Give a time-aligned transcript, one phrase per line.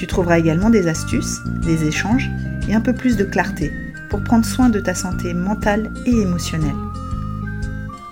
[0.00, 2.30] Tu trouveras également des astuces, des échanges
[2.70, 3.70] et un peu plus de clarté
[4.08, 6.74] pour prendre soin de ta santé mentale et émotionnelle.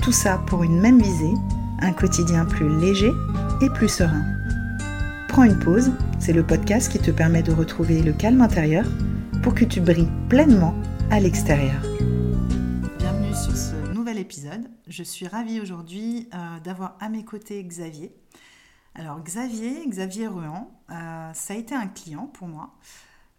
[0.03, 1.33] Tout ça pour une même visée,
[1.81, 3.11] un quotidien plus léger
[3.63, 4.23] et plus serein.
[5.29, 8.85] Prends une pause, c'est le podcast qui te permet de retrouver le calme intérieur
[9.43, 10.75] pour que tu brilles pleinement
[11.11, 11.81] à l'extérieur.
[12.99, 14.69] Bienvenue sur ce nouvel épisode.
[14.89, 18.13] Je suis ravie aujourd'hui euh, d'avoir à mes côtés Xavier.
[18.99, 22.75] Alors Xavier, Xavier Ruan, euh, ça a été un client pour moi.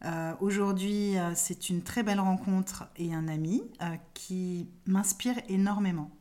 [0.05, 3.61] Euh, aujourd'hui, euh, c'est une très belle rencontre et un ami
[4.13, 6.11] qui m'inspire énormément.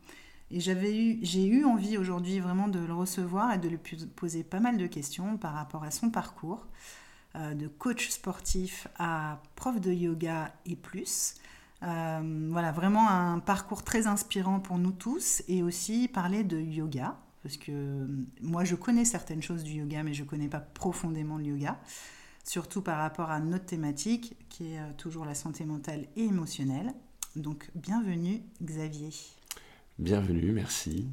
[0.50, 3.78] Et j'ai eu envie aujourd'hui vraiment de le recevoir et de lui
[4.16, 6.66] poser pas mal de questions par rapport à son parcours,
[7.34, 11.34] de coach sportif à prof de yoga et plus.
[11.82, 17.14] voilà, vraiment un parcours très inspirant pour nous tous et aussi parler de yoga,
[17.48, 18.06] parce que euh,
[18.42, 21.80] moi je connais certaines choses du yoga, mais je ne connais pas profondément le yoga,
[22.44, 26.92] surtout par rapport à notre thématique qui est euh, toujours la santé mentale et émotionnelle.
[27.36, 29.08] Donc bienvenue Xavier.
[29.98, 31.08] Bienvenue, merci.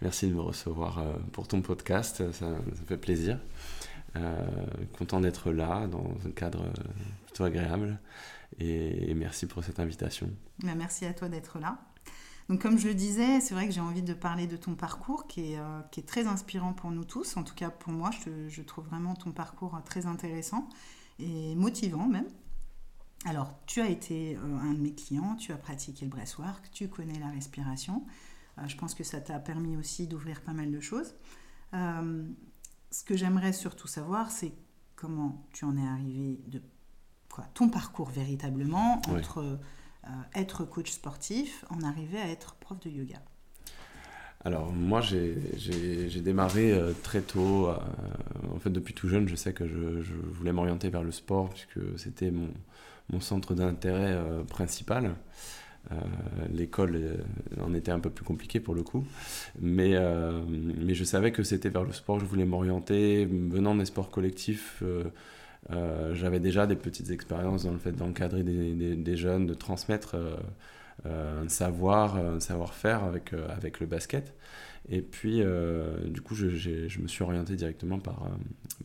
[0.00, 3.38] Merci de me recevoir euh, pour ton podcast, ça, fait plaisir.
[4.96, 6.64] content d'être là dans un cadre
[7.26, 7.98] plutôt agréable
[8.58, 10.30] et, merci pour cette invitation.
[10.60, 11.76] Ben, merci à toi d'être là.
[12.48, 15.26] Donc comme je le disais, c'est vrai que j'ai envie de parler de ton parcours
[15.26, 17.36] qui est, euh, qui est très inspirant pour nous tous.
[17.36, 20.68] En tout cas pour moi, je, je trouve vraiment ton parcours très intéressant
[21.18, 22.28] et motivant même.
[23.26, 26.88] Alors, tu as été euh, un de mes clients, tu as pratiqué le breathwork, tu
[26.88, 28.04] connais la respiration.
[28.58, 31.14] Euh, je pense que ça t'a permis aussi d'ouvrir pas mal de choses.
[31.72, 34.52] ce que j'aimerais surtout savoir, c'est
[34.94, 36.62] comment tu en es arrivé de
[37.30, 39.56] quoi, ton parcours véritablement entre euh,
[40.34, 43.20] être coach sportif, en arriver à être prof de yoga
[44.44, 47.76] alors moi j'ai démarré euh, très tôt, euh,
[48.54, 51.98] en fait depuis tout jeune je sais que je, voulais m'orienter vers le sport puisque
[51.98, 52.50] c'était mon,
[53.20, 55.14] centre d'intérêt principal.
[56.50, 57.18] L'école
[57.60, 59.04] en était un peu plus compliquée pour le coup,
[59.60, 59.94] mais,
[60.48, 63.26] mais je savais que c'était vers le sport je voulais m'orienter.
[63.26, 64.82] Venant des sports collectifs,
[65.70, 70.14] euh, j'avais déjà des petites expériences dans le fait d'encadrer des, des, jeunes, de transmettre
[70.14, 70.36] euh,
[71.06, 74.34] euh, un savoir, un savoir-faire avec, avec le basket.
[74.90, 75.42] Et puis,
[76.04, 78.28] du coup, je, je, me suis orienté directement par,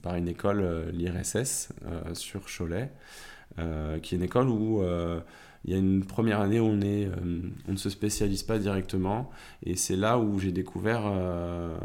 [0.02, 1.74] par une école, l'IRSS,
[2.14, 2.90] sur Cholet,
[4.02, 4.82] qui est une école où
[5.66, 9.30] il y a une première année où euh, on ne se spécialise pas directement
[9.64, 11.78] et c'est là où j'ai découvert euh,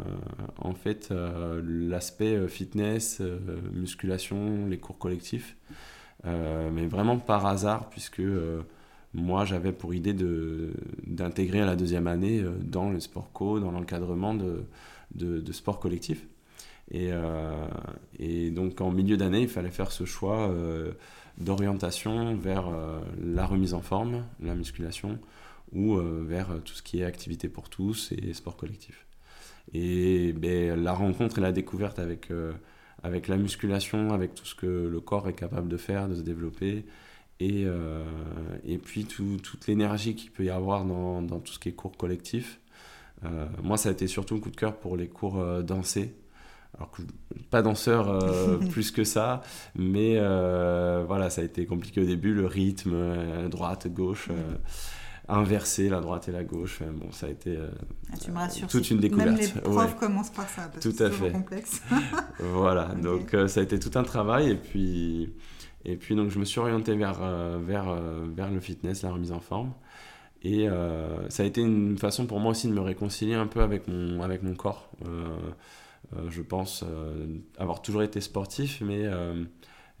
[0.57, 3.21] en fait euh, l'aspect fitness,
[3.73, 5.57] musculation, les cours collectifs,
[6.23, 8.21] mais vraiment par hasard puisque
[9.13, 10.15] moi j'avais pour idée
[11.05, 14.63] d'intégrer à la deuxième année dans le sport co, dans l'encadrement de,
[15.13, 16.25] de, de, sport collectif.
[16.91, 17.09] Et,
[18.19, 20.51] et donc en milieu d'année, il fallait faire ce choix
[21.37, 25.19] d'orientation vers euh, la remise en forme, la musculation,
[25.73, 29.05] ou euh, vers tout ce qui est activité pour tous et sport collectif.
[29.73, 32.53] Et ben, la rencontre et la découverte avec, euh,
[33.03, 36.21] avec la musculation, avec tout ce que le corps est capable de faire, de se
[36.21, 36.85] développer,
[37.41, 37.65] et,
[38.63, 41.97] et puis toute l'énergie qu'il peut y avoir dans, dans, tout ce qui est cours
[41.97, 42.61] collectif.
[43.61, 46.13] moi, ça a été surtout un coup de cœur pour les cours dansés,
[46.77, 47.01] alors que
[47.49, 49.41] pas danseur euh, plus que ça,
[49.75, 54.29] mais euh, voilà, ça a été compliqué au début, le rythme, euh, droite, gauche,
[55.27, 57.57] inverser la droite et la gauche, bon, ça a été
[58.11, 59.29] ah, tu me rassures, toute une découverte.
[59.29, 61.81] Même les profs commencent par ça, parce tout que c'est complexe.
[62.39, 65.33] voilà, donc ça a été tout un travail, et puis,
[65.85, 67.19] et puis donc je me suis orienté vers,
[67.59, 67.95] vers,
[68.35, 69.71] vers le fitness, la remise en forme.
[70.43, 70.67] Et
[71.29, 74.21] ça a été une façon pour moi aussi de me réconcilier un peu avec mon,
[74.21, 74.91] avec mon corps.
[76.17, 77.25] Euh, je pense euh,
[77.57, 79.43] avoir toujours été sportif, mais euh,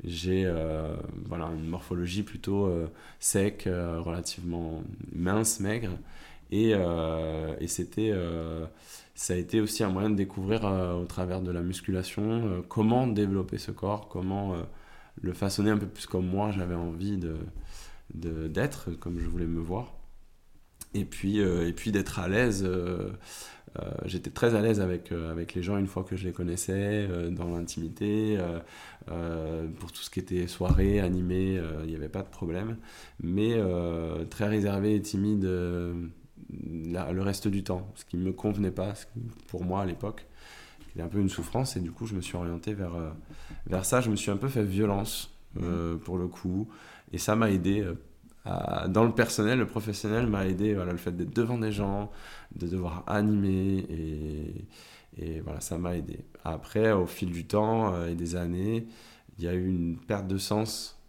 [0.03, 0.45] j'ai
[1.25, 2.69] voilà, une morphologie plutôt
[3.19, 4.83] sec, relativement
[5.13, 5.91] mince, maigre.
[6.51, 6.73] Et,
[7.67, 8.13] c'était,
[9.15, 13.57] ça a été aussi un moyen de découvrir au travers de la musculation comment développer
[13.57, 14.57] ce corps, comment
[15.21, 17.37] le façonner un peu plus comme moi j'avais envie de,
[18.49, 19.93] d'être, comme je voulais me voir.
[20.93, 22.69] et puis, et puis d'être à l'aise.
[24.05, 27.55] J'étais très à l'aise avec, avec les gens une fois que je les connaissais, dans
[27.55, 28.37] l'intimité.
[29.05, 32.77] pour tout ce qui était soirée, animé, il n'y avait pas de problème.
[33.21, 33.55] Mais
[34.29, 38.93] très réservé et timide le reste du temps, ce qui ne me convenait pas
[39.47, 40.25] pour moi à l'époque
[40.95, 43.09] c'était un peu une souffrance et du coup je me suis orienté vers, euh,
[43.67, 43.99] vers ça.
[43.99, 45.29] Je me suis un peu fait violence
[45.61, 46.69] euh, pour le coup
[47.11, 47.85] et ça m'a aidé.
[48.47, 52.11] Euh, dans le personnel, le professionnel m'a aidé, voilà, le fait d'être devant des gens,
[52.55, 53.85] de devoir animer
[55.17, 56.19] et, voilà, ça m'a aidé.
[56.43, 58.85] Après, au fil du temps et des années,
[59.37, 60.99] il y a eu une perte de sens.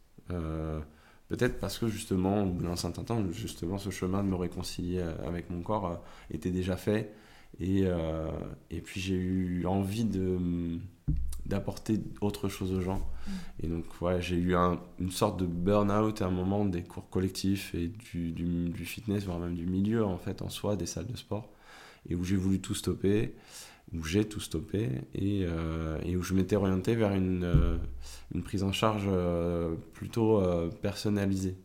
[1.29, 5.03] Peut-être parce que justement, au bout d'un certain temps, justement, ce chemin de me réconcilier
[5.27, 7.13] avec mon corps était déjà fait.
[7.63, 8.31] Euh,
[8.71, 10.39] et puis j'ai eu envie de
[11.47, 12.99] d'apporter autre chose aux gens.
[12.99, 13.31] Mm.
[13.63, 17.09] Et donc, voilà, j'ai eu un, une sorte de burn-out à un moment des cours
[17.09, 20.87] collectifs et du, du, du, fitness, voire même du milieu en fait en soi, des
[20.87, 21.49] salles de sport,
[22.09, 23.35] et où j'ai voulu tout stopper,
[23.95, 27.79] où j'ai tout stoppé, et, euh, et, où je m'étais orienté vers une, euh,
[28.35, 29.09] une prise en charge
[29.93, 30.43] plutôt
[30.83, 31.57] personnalisée,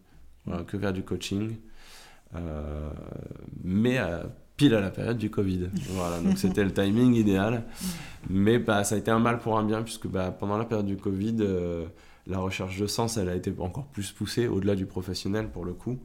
[0.45, 1.55] voilà, que vers du coaching.
[3.63, 3.99] mais
[4.61, 5.69] pile à la période du Covid.
[5.89, 7.63] Voilà, donc c'était le timing idéal.
[8.29, 10.85] Mais bah, ça a été un mal pour un bien, puisque bah, pendant la période
[10.85, 11.87] du Covid, euh,
[12.27, 15.73] la recherche de sens, elle a été encore plus poussée, au-delà du professionnel pour le
[15.73, 15.99] coup.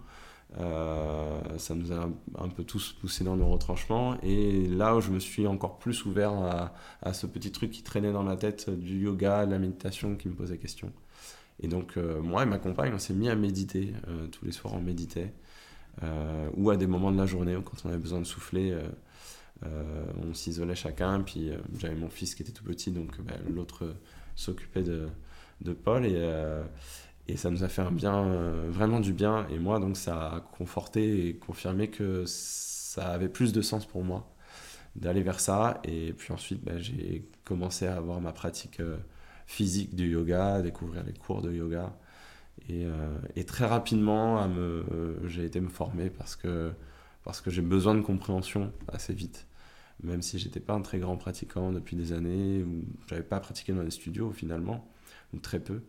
[0.58, 2.08] Euh, ça nous a
[2.38, 4.16] un peu tous poussé dans nos retranchements.
[4.22, 7.82] Et là où je me suis encore plus ouvert à, à ce petit truc qui
[7.82, 10.90] traînait dans la tête du yoga, de la méditation qui me posait question.
[11.60, 13.92] Et donc, euh, moi et ma compagne, on s'est mis à méditer.
[14.32, 15.34] tous les soirs, on méditait.
[16.02, 18.82] Euh, ou à des moments de la journée quand on avait besoin de souffler, euh,
[19.64, 21.20] euh, on s'isolait chacun.
[21.22, 23.94] Puis j'avais mon fils qui était tout petit, donc bah, l'autre
[24.34, 25.08] s'occupait de,
[25.62, 26.30] de, Paul et,
[27.28, 28.24] et ça nous a fait un bien,
[28.68, 29.46] vraiment du bien.
[29.48, 34.04] Et moi, donc ça a conforté et confirmé que ça avait plus de sens pour
[34.04, 34.30] moi
[34.94, 35.80] d'aller vers ça.
[35.84, 38.82] Et puis ensuite, bah, j'ai commencé à avoir ma pratique
[39.46, 41.96] physique du yoga, découvrir les cours de yoga.
[42.70, 44.48] Euh, et, très rapidement,
[45.24, 46.72] j'ai été me former parce que,
[47.24, 49.46] parce que j'ai besoin de compréhension assez vite.
[50.02, 53.72] Même si j'étais pas un très grand pratiquant depuis des années, ou j'avais pas pratiqué
[53.72, 54.88] dans les studios finalement,
[55.32, 55.82] ou très peu.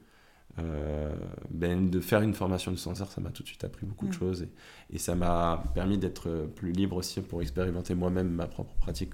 [0.59, 1.15] Euh,
[1.51, 4.11] ben, de faire une formation de censeur, ça m'a tout de suite appris beaucoup de
[4.11, 4.19] mm.
[4.19, 4.49] choses et,
[4.95, 9.13] et ça m'a permis d'être plus libre aussi pour expérimenter moi-même ma propre pratique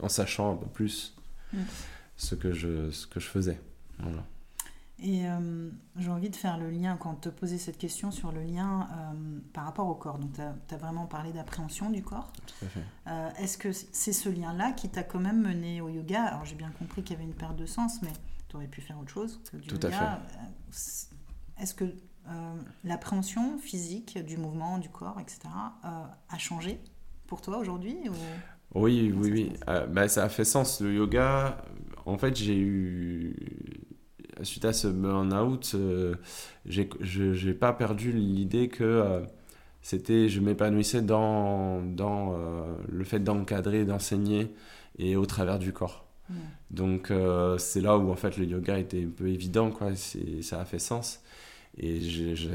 [0.00, 1.16] en sachant un peu plus
[1.52, 1.58] mm.
[2.16, 3.60] ce, que je, ce que je faisais.
[3.98, 4.24] Voilà.
[5.00, 8.42] Et euh, j'ai envie de faire le lien, quand te posais cette question sur le
[8.42, 10.18] lien euh, par rapport au corps.
[10.18, 12.32] Donc, tu as, vraiment parlé d'appréhension du corps.
[12.32, 12.80] Tout à fait.
[13.06, 16.24] Euh, est-ce que c'est ce lien-là qui t'a quand même mené au yoga?
[16.24, 18.12] Alors, j'ai bien compris qu'il y avait une perte de sens, mais
[18.48, 20.14] tu aurais pu faire autre chose que du Tout yoga.
[20.14, 21.62] À fait.
[21.62, 21.94] Est-ce que
[22.84, 25.48] l'appréhension physique du mouvement, du corps, etc.,
[25.82, 26.80] a changé
[27.26, 27.96] pour toi aujourd'hui
[28.74, 29.52] Oui, oui, oui.
[29.88, 30.80] bah, ça a fait sens.
[30.80, 31.64] Le yoga,
[32.04, 33.34] en fait, j'ai eu
[34.42, 36.14] suite à ce burn-out, euh,
[36.66, 39.20] je n'ai pas perdu l'idée que euh,
[39.82, 44.54] c'était, je m'épanouissais dans, dans euh, le fait d'encadrer, d'enseigner
[44.98, 46.04] et au travers du corps.
[46.70, 47.10] Donc
[47.56, 49.92] c'est là où en fait le yoga était un peu évident, quoi.
[50.42, 51.22] ça a fait sens.
[51.78, 52.02] Et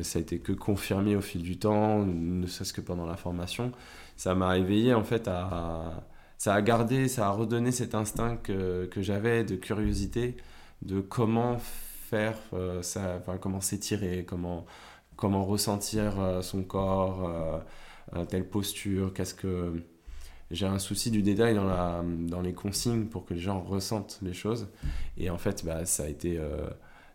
[0.04, 3.72] ça a été que confirmé au fil du temps, ne serait-ce que pendant la formation.
[4.16, 6.04] Ça m'a éveillé en fait à,
[6.38, 10.38] ça a gardé, ça a redonné cet instinct que, que j'avais de curiosité
[10.84, 14.66] de comment faire, euh, ça, comment s'étirer, comment,
[15.16, 17.64] comment ressentir euh, son corps,
[18.16, 19.84] euh, telle posture, qu'est-ce que...
[20.52, 24.20] J'ai un souci du détail dans, la, dans les consignes pour que les gens ressentent
[24.22, 24.68] les choses.
[25.18, 26.40] Et en fait, bah, ça a été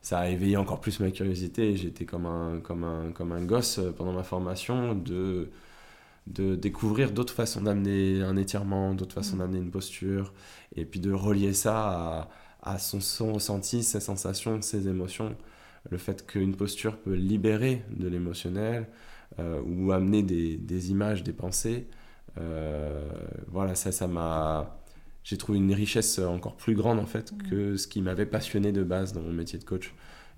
[0.00, 1.76] ça a éveillé encore plus ma curiosité.
[1.76, 5.50] J'étais comme un, comme, un, comme un gosse pendant ma formation de,
[6.26, 10.32] de découvrir d'autres façons d'amener un étirement, d'autres façons d'amener une posture,
[10.74, 12.28] et puis de relier ça à,
[12.62, 15.36] à son, son ressenti, ses sensations, ses émotions.
[15.90, 18.88] Le fait qu'une posture peut libérer de l'émotionnel
[19.38, 21.86] euh, ou amener des, des, images, des pensées.
[22.38, 23.08] Euh,
[23.48, 24.76] voilà, ça, ça m'a.
[25.24, 28.82] J'ai trouvé une richesse encore plus grande en fait que ce qui m'avait passionné de
[28.82, 29.94] base dans mon métier de coach,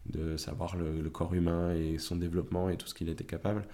[0.07, 3.65] de savoir le, corps humain et son développement et tout ce qu'il était capable.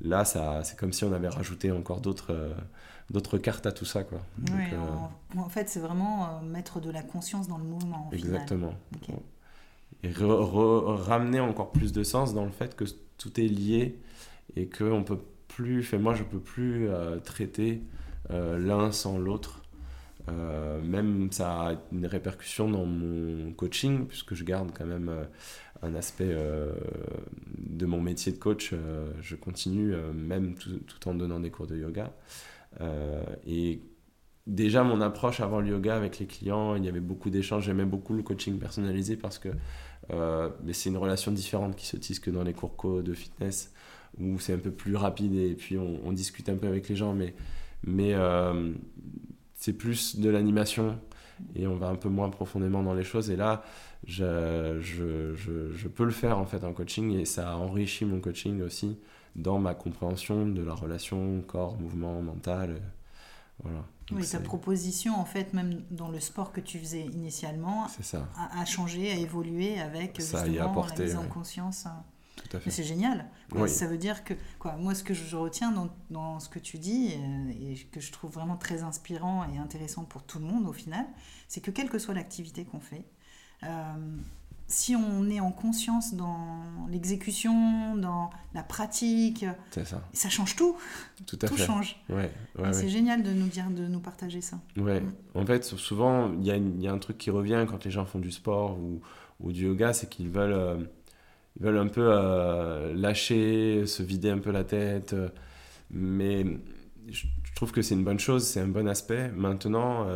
[0.00, 2.32] Là, ça, c'est comme si on avait rajouté encore d'autres.
[2.32, 2.54] Euh,
[3.10, 4.04] d'autres cartes à tout ça.
[4.04, 4.20] Quoi.
[4.50, 8.10] Euh, en, fait, c'est vraiment euh, mettre de la conscience dans le mouvement.
[8.12, 8.74] Exactement.
[10.02, 12.84] Et ramener encore plus de sens dans le fait que
[13.16, 13.98] tout est lié
[14.56, 17.82] et que on peut plus, fait, moi je peux plus euh, traiter
[18.30, 19.62] l'un sans l'autre.
[20.28, 25.10] même ça a une répercussion dans mon coaching, puisque je garde quand même
[25.84, 26.34] un aspect
[27.58, 28.74] de mon métier de coach.
[29.20, 32.12] je continue, même tout, en donnant des cours de yoga.
[33.46, 33.80] et
[34.46, 37.64] déjà mon approche avant le yoga avec les clients, il y avait beaucoup d'échanges.
[37.64, 39.50] J'aimais beaucoup le coaching personnalisé parce que
[40.10, 43.72] euh, c'est une relation différente qui se tisse que dans les cours co de fitness
[44.18, 47.14] où c'est un peu plus rapide et puis on, discute un peu avec les gens,
[47.14, 47.34] mais,
[47.82, 48.72] mais euh,
[49.54, 50.98] c'est plus de l'animation
[51.54, 53.30] et on va un peu moins profondément dans les choses.
[53.30, 53.62] Et là,
[54.06, 58.04] je, je, je, je peux le faire en fait en coaching et ça a enrichi
[58.04, 58.98] mon coaching aussi
[59.36, 62.80] dans ma compréhension de la relation corps, mouvement, mental.
[63.62, 63.84] Voilà.
[64.12, 68.28] Oui, ta proposition, en fait, même dans le sport que tu faisais initialement, ça.
[68.36, 71.86] A, changé, a évolué avec ça justement apporté, la mise en conscience.
[72.54, 72.70] Tout à fait.
[72.70, 73.26] c'est génial.
[73.66, 76.78] Ça veut dire que, quoi, moi, ce que je retiens dans, dans ce que tu
[76.78, 80.66] dis, euh, et que je trouve vraiment très inspirant et intéressant pour tout le monde
[80.66, 81.04] au final,
[81.48, 83.04] c'est que quelle que soit l'activité qu'on fait,
[83.64, 83.94] euh,
[84.66, 90.02] si on est en conscience dans l'exécution, dans la pratique, ça.
[90.12, 90.76] ça change tout.
[91.26, 91.66] Tout à tout fait.
[91.66, 92.02] change.
[92.08, 92.30] Ouais,
[92.72, 94.58] c'est génial de nous dire, de nous partager ça.
[94.76, 95.00] Ouais.
[95.00, 95.12] Mm.
[95.34, 98.18] En fait, souvent, il y, y, a un truc qui revient quand les gens font
[98.18, 99.00] du sport ou,
[99.40, 100.76] ou du yoga, c'est qu'ils veulent, euh,
[101.56, 105.12] ils veulent un peu euh, lâcher, se vider un peu la tête.
[105.14, 105.28] Euh,
[105.90, 106.44] mais
[107.08, 109.30] je, trouve que c'est une bonne chose, c'est un bon aspect.
[109.30, 110.08] Maintenant,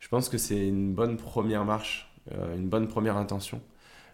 [0.00, 3.60] je pense que c'est une bonne première marche, une bonne première intention.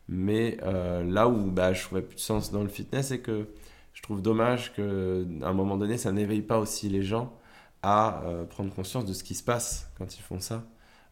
[0.09, 3.49] Mais euh, là où bah, je trouvais plus de sens dans le fitness, c'est que
[3.95, 7.33] je trouve dommage qu'à un moment donné, ça n'éveille pas aussi les gens
[7.83, 10.65] à euh, prendre conscience de ce qui se passe quand ils font ça,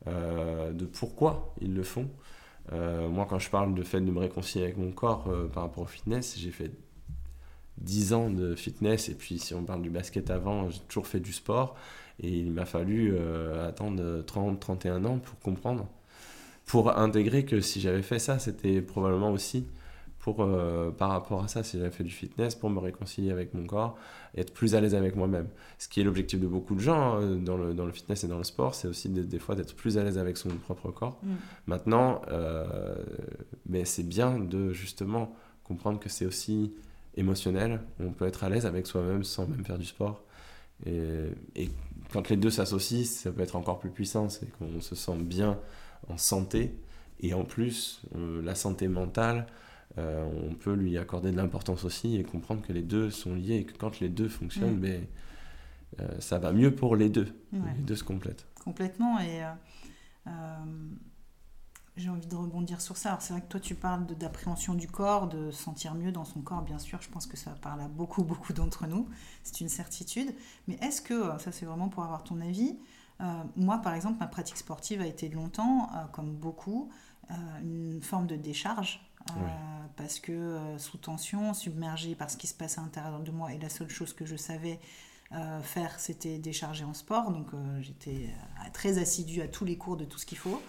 [0.09, 2.09] euh, de pourquoi ils le font.
[2.71, 5.87] Moi, quand je parle de fait de me réconcilier avec mon corps par rapport au
[5.87, 6.71] fitness, j'ai fait
[7.78, 11.21] 10 ans de fitness, et puis si on parle du basket avant, j'ai toujours fait
[11.21, 11.75] du sport,
[12.23, 13.16] et il m'a fallu
[13.66, 15.88] attendre 30, 31 ans pour comprendre
[16.64, 19.66] pour intégrer que si j'avais fait ça, c'était probablement aussi
[20.22, 23.54] pour, euh, par rapport à ça, si j'avais fait du fitness, pour me réconcilier avec
[23.54, 23.98] mon corps
[24.34, 25.48] et être plus à l'aise avec moi-même.
[25.78, 28.28] Ce qui est l'objectif de beaucoup de gens hein, dans, le, dans, le, fitness et
[28.28, 31.18] dans le sport, c'est aussi des, fois d'être plus à l'aise avec son propre corps.
[31.24, 31.32] Mm.
[31.66, 32.94] Maintenant, euh,
[33.68, 36.72] mais c'est bien de justement comprendre que c'est aussi
[37.16, 37.80] émotionnel.
[37.98, 40.22] On peut être à l'aise avec soi-même sans même faire du sport.
[40.86, 41.00] Et,
[41.56, 41.68] et
[42.12, 44.28] quand les deux s'associent, ça peut être encore plus puissant.
[44.28, 45.58] C'est qu'on se sent bien
[46.08, 46.76] en santé.
[47.18, 49.46] Et en plus, euh, la santé mentale,
[49.99, 53.56] euh, on peut lui accorder de l'importance aussi et comprendre que les deux sont liés
[53.56, 54.80] et que quand les deux fonctionnent, mm.
[54.80, 55.06] ben,
[56.00, 57.28] euh, ça va mieux pour les deux.
[57.52, 58.46] Les deux se complètent.
[58.64, 59.18] Complètement.
[59.20, 59.42] Et
[61.96, 63.18] j'ai envie de rebondir sur ça.
[63.20, 66.62] c'est vrai que toi, tu parles d'appréhension du corps, de sentir mieux dans son corps,
[66.62, 67.02] bien sûr.
[67.02, 69.08] Je pense que ça parle à beaucoup, beaucoup d'entre nous.
[69.42, 70.34] C'est une certitude.
[70.68, 72.78] Mais est-ce que, ça c'est vraiment pour avoir ton avis,
[73.22, 76.90] euh, moi, par exemple, ma pratique sportive a été longtemps, euh, comme beaucoup,
[77.30, 79.00] euh, une forme de décharge.
[79.96, 83.58] Parce que sous tension, submergée par ce qui se passe à l'intérieur de moi, et
[83.58, 84.80] la seule chose que je savais
[85.62, 87.30] faire, c'était décharger en sport.
[87.30, 87.48] Donc
[87.80, 88.34] j'étais
[88.72, 90.60] très assidue à tous les cours de tout ce qu'il faut.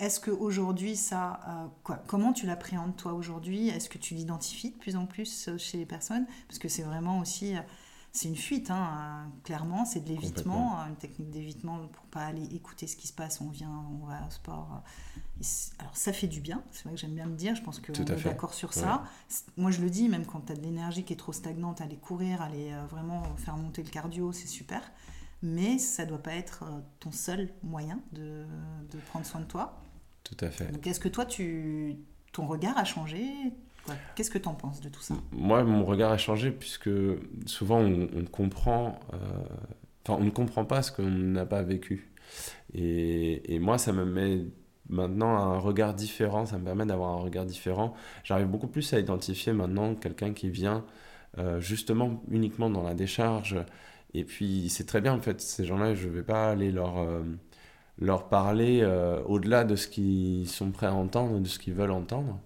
[0.00, 3.68] Est-ce qu'aujourd'hui, ça, quoi, comment tu l'appréhendes toi aujourd'hui?
[3.68, 6.26] Est-ce que tu l'identifies de plus en plus chez les personnes?
[6.48, 7.54] Parce que c'est vraiment aussi
[8.14, 12.86] c'est une fuite, hein, clairement, c'est de l'évitement, une technique d'évitement pour pas aller écouter
[12.86, 14.82] ce qui se passe, on vient, on va au sport.
[15.80, 17.92] alors ça fait du bien, c'est vrai que j'aime bien me dire, je pense qu'on
[17.92, 19.02] est d'accord sur ça.
[19.56, 21.96] Moi je le dis, même quand tu as de l'énergie qui est trop stagnante, aller
[21.96, 24.92] courir, aller euh, vraiment faire monter le cardio, c'est super.
[25.42, 28.46] Mais ça ne doit pas être euh, ton seul moyen de,
[28.92, 29.82] de prendre soin de toi.
[30.22, 30.70] Tout à fait.
[30.70, 31.96] Donc est-ce que toi, tu,
[32.32, 33.52] ton regard a changé?
[34.14, 35.14] Qu'est-ce que tu en penses de tout ça?
[35.32, 36.90] Moi, mon regard a changé puisque
[37.46, 39.18] souvent on, comprend, euh,
[40.08, 42.10] on ne comprend pas ce qu'on n'a pas vécu.
[42.72, 44.44] Et, et, moi, ça me met
[44.88, 47.94] maintenant un regard différent, ça me permet d'avoir un regard différent.
[48.24, 50.84] J'arrive beaucoup plus à identifier maintenant quelqu'un qui vient
[51.38, 53.56] euh, justement uniquement dans la décharge.
[54.14, 56.98] Et puis c'est très bien en fait, ces gens-là, je ne vais pas aller leur,
[56.98, 57.22] euh,
[57.98, 58.84] leur parler
[59.26, 62.40] au-delà de ce qu'ils sont prêts à entendre, de ce qu'ils veulent entendre.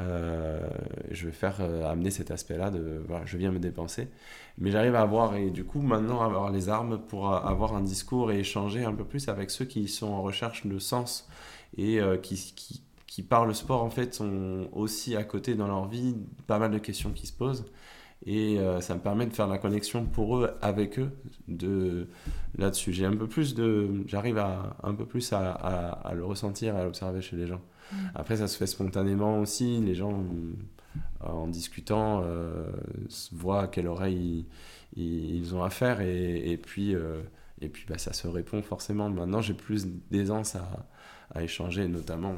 [0.00, 0.66] Euh,
[1.10, 4.08] je vais faire euh, amener cet aspect-là de je viens me dépenser.
[4.58, 8.32] Mais j'arrive à avoir, et du coup, maintenant, avoir les armes pour avoir un discours
[8.32, 11.28] et échanger un peu plus avec ceux qui sont en recherche de sens
[11.76, 12.54] et euh, qui,
[13.06, 16.70] qui, par le sport, en fait, sont aussi à côté dans leur vie, pas mal
[16.70, 17.66] de questions qui se posent.
[18.24, 21.10] Et ça me permet de faire la connexion pour eux, avec eux,
[21.48, 22.06] de
[22.56, 22.92] là-dessus.
[22.92, 26.76] J'ai un peu plus de, j'arrive à un peu plus à, à, à le ressentir,
[26.76, 27.60] à l'observer chez les gens.
[28.14, 29.80] Après, ça se fait spontanément aussi.
[29.80, 32.70] Les gens, euh, en discutant, euh,
[33.32, 34.46] voient à quelle oreille
[34.96, 37.22] ils, ont affaire et, puis, euh,
[37.60, 39.08] Et puis bah, ça se répond forcément.
[39.08, 40.86] Maintenant, j'ai plus d'aisance à,
[41.40, 42.34] échanger, notamment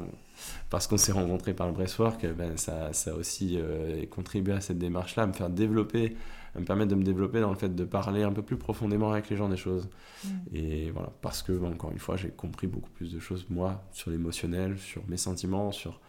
[0.69, 2.25] parce qu'on s'est rencontrés par le Breastwork.
[2.37, 6.15] Ben, ça, ça aussi euh, contribué à cette démarche-là, à me faire développer,
[6.59, 9.29] me permettre de me développer dans le fait de parler un peu plus profondément avec
[9.29, 9.89] les gens des choses.
[10.23, 10.29] Mm.
[10.53, 14.11] Et voilà, parce que, encore une fois, j'ai compris beaucoup plus de choses, moi, sur
[14.11, 15.99] l'émotionnel, sur mes sentiments, sur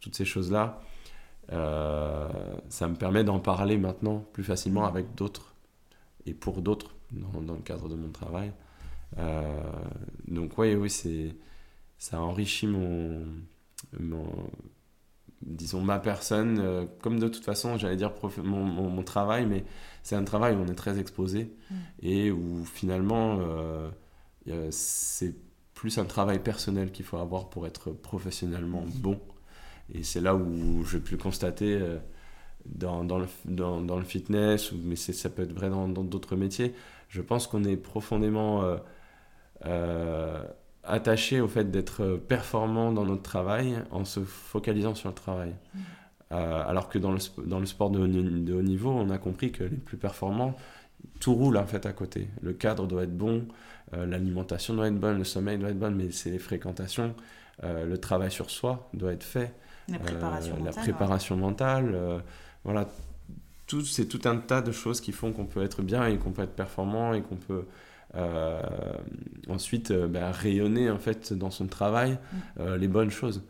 [0.00, 0.80] toutes ces choses-là.
[1.52, 2.28] Euh,
[2.68, 5.54] ça me permet d'en parler maintenant plus facilement avec d'autres
[6.24, 8.52] et pour d'autres dans, dans, le cadre de mon travail.
[9.18, 9.60] Euh,
[10.28, 11.34] donc oui, oui, c'est
[11.98, 13.24] ça enrichit mon,
[13.98, 14.26] mon,
[15.42, 19.64] disons ma personne, euh, comme de toute façon, j'allais dire mon, mon, travail, mais
[20.02, 21.74] c'est un travail où on est très exposé mm.
[22.02, 23.40] et où finalement
[24.70, 25.34] c'est
[25.74, 29.20] plus un travail personnel qu'il faut avoir pour être professionnellement bon.
[29.92, 31.98] Et c'est là où j'ai pu le constater euh,
[32.66, 36.74] dans, dans, le, dans, dans, le fitness, mais ça peut être vrai dans d'autres métiers.
[37.08, 38.76] Je pense qu'on est profondément euh,
[39.66, 40.44] euh,
[40.84, 45.54] attaché au fait d'être performant dans notre travail en se focalisant sur le travail.
[45.74, 45.78] Mmh.
[46.30, 49.52] alors que dans le, dans le sport de haut, de haut, niveau, on a compris
[49.52, 50.56] que les plus performants,
[51.20, 52.28] tout roule en fait à côté.
[52.40, 53.46] Le cadre doit être bon,
[53.92, 57.14] l'alimentation doit être bonne, le sommeil doit être bon, mais c'est les fréquentations,
[57.62, 59.52] le travail sur soi doit être fait.
[59.88, 60.74] La préparation mentale.
[60.74, 62.18] La préparation mentale euh,
[62.64, 62.88] voilà,
[63.66, 66.30] tout, c'est tout un tas de choses qui font qu'on peut être bien et qu'on
[66.30, 67.66] peut être performant et qu'on peut euh,
[69.48, 72.18] ensuite euh, bah, rayonner en fait dans son travail
[72.58, 72.74] mm.
[72.74, 73.42] les bonnes choses.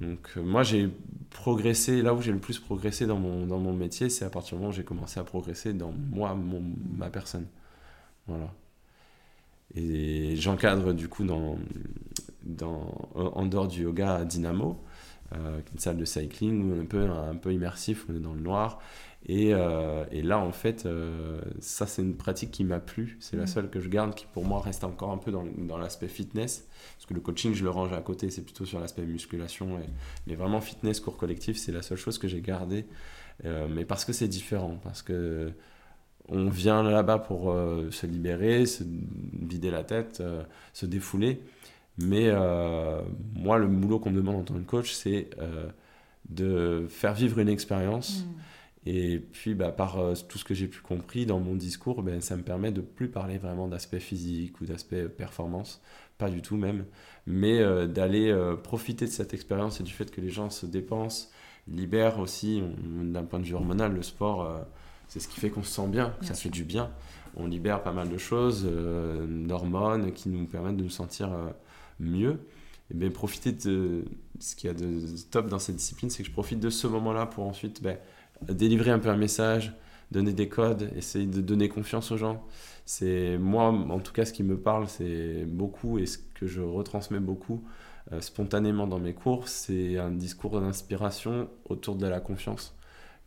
[0.00, 0.90] Donc moi j'ai
[1.30, 4.56] progressé, là où j'ai le plus progressé dans mon, dans mon métier, c'est à partir
[4.56, 6.62] du moment où j'ai commencé à progresser dans moi, mon,
[6.96, 7.46] ma personne.
[8.26, 8.52] Voilà.
[9.74, 11.56] Et j'encadre du coup dans,
[12.44, 14.82] dans, en dehors du yoga à Dynamo.
[15.34, 18.20] Euh, une salle de cycling où on est un peu, un peu immersif, on est
[18.20, 18.80] dans le noir.
[19.26, 23.16] Et, euh, et là, en fait, euh, ça, c'est une pratique qui m'a plu.
[23.20, 23.48] C'est la mm.
[23.48, 26.68] seule que je garde qui, pour moi, reste encore un peu dans, dans l'aspect fitness.
[26.96, 29.78] Parce que le coaching, je le range à côté, c'est plutôt sur l'aspect musculation.
[29.78, 29.88] Et,
[30.26, 32.84] mais vraiment, fitness, cours collectif, c'est la seule chose que j'ai gardée.
[33.44, 34.78] mais parce que c'est différent.
[34.82, 35.52] Parce que
[36.28, 37.54] on vient là-bas pour
[37.90, 40.22] se libérer, se vider la tête,
[40.72, 41.40] se défouler.
[41.98, 43.02] Mais euh,
[43.34, 45.68] moi, le boulot qu'on me demande en tant que coach, c'est euh,
[46.28, 48.24] de faire vivre une expérience.
[48.24, 48.40] Mm.
[48.84, 52.20] Et puis, bah, par euh, tout ce que j'ai pu compris dans mon discours, ben,
[52.20, 55.80] ça me permet de plus parler vraiment d'aspect physique ou d'aspect performance,
[56.18, 56.84] pas du tout même,
[57.26, 61.28] mais d'aller profiter de cette expérience et du fait que les gens se dépensent,
[61.66, 64.64] libèrent aussi, d'un point de vue hormonal, le sport,
[65.08, 66.90] c'est ce qui fait qu'on se sent bien, ça fait du bien.
[67.36, 71.30] On libère pas mal de choses, d'hormones qui nous permettent de nous sentir
[71.98, 72.38] mieux,
[72.90, 74.04] et bien profiter de
[74.38, 76.86] ce qu'il y a de top dans cette discipline, c'est que je profite de ce
[76.86, 77.96] moment-là pour ensuite ben,
[78.48, 79.72] délivrer un peu un message,
[80.10, 82.44] donner des codes, essayer de donner confiance aux gens.
[82.84, 86.60] C'est moi, en tout cas, ce qui me parle, c'est beaucoup et ce que je
[86.60, 87.62] retransmets beaucoup
[88.12, 92.74] euh, spontanément dans mes cours, c'est un discours d'inspiration autour de la confiance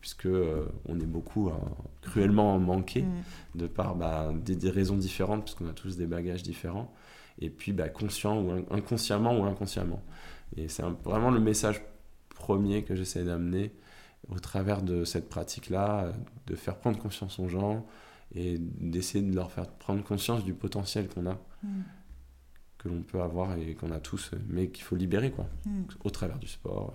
[0.02, 1.60] puisque euh, on est beaucoup hein,
[2.02, 3.24] cruellement manqué mm.
[3.56, 6.94] de par bah, des, des, raisons différentes, puisqu'on a tous des bagages différents
[7.40, 10.04] et puis bah, conscient ou inconsciemment ou inconsciemment.
[10.58, 11.82] Et c'est vraiment le message
[12.36, 13.72] premier que j'essaie d'amener
[14.30, 16.12] au travers de cette pratique-là,
[16.48, 17.86] de faire prendre conscience aux gens
[18.34, 21.82] et d'essayer de leur faire prendre conscience du potentiel qu'on a, mm.
[22.78, 25.84] que l'on peut avoir et qu'on a tous, mais qu'il faut libérer quoi, mm.
[26.04, 26.94] au travers du sport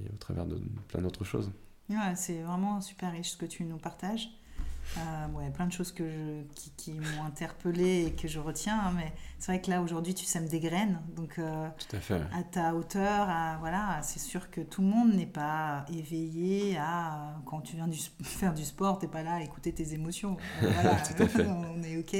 [0.00, 1.50] et au travers de plein d'autres choses.
[1.90, 4.28] Ouais, c'est vraiment super riche ce que tu nous partages.
[4.96, 8.78] Euh, ouais, plein de choses que je, qui, qui m'ont interpellée et que je retiens.
[8.78, 11.00] Hein, mais c'est vrai que là, aujourd'hui, tu sèmes des graines.
[11.14, 12.20] Donc, euh, tout à, fait.
[12.32, 17.36] à ta hauteur, à, voilà, c'est sûr que tout le monde n'est pas éveillé à.
[17.44, 20.36] Quand tu viens du, faire du sport, tu n'es pas là à écouter tes émotions.
[20.60, 21.46] Voilà, tout à fait.
[21.46, 22.16] on est OK.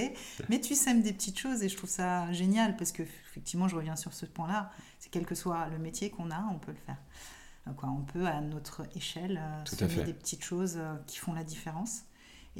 [0.48, 3.76] Mais tu sèmes des petites choses et je trouve ça génial parce que, effectivement, je
[3.76, 4.70] reviens sur ce point-là.
[4.98, 6.98] C'est quel que soit le métier qu'on a, on peut le faire.
[7.76, 12.04] Quoi, on peut, à notre échelle, euh, semer des petites choses qui font la différence.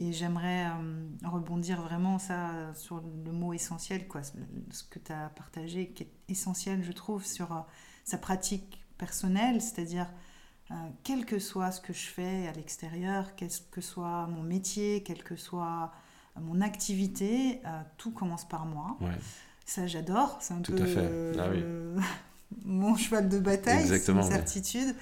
[0.00, 5.28] Et j'aimerais euh, rebondir vraiment ça sur le mot essentiel, quoi, ce que tu as
[5.30, 7.60] partagé, qui est essentiel, je trouve, sur euh,
[8.04, 10.06] sa pratique personnelle, c'est-à-dire
[10.70, 15.02] euh, quel que soit ce que je fais à l'extérieur, quel que soit mon métier,
[15.02, 15.92] quelle que soit
[16.40, 17.60] mon activité,
[17.96, 18.96] tout commence par moi.
[19.66, 20.38] Ça, j'adore.
[20.40, 21.50] C'est un tout peu ah
[22.64, 24.94] mon cheval de bataille, c'est une certitude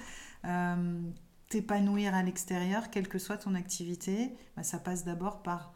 [1.49, 5.73] t'épanouir à l'extérieur, quelle que soit ton activité, bah, ça passe d'abord par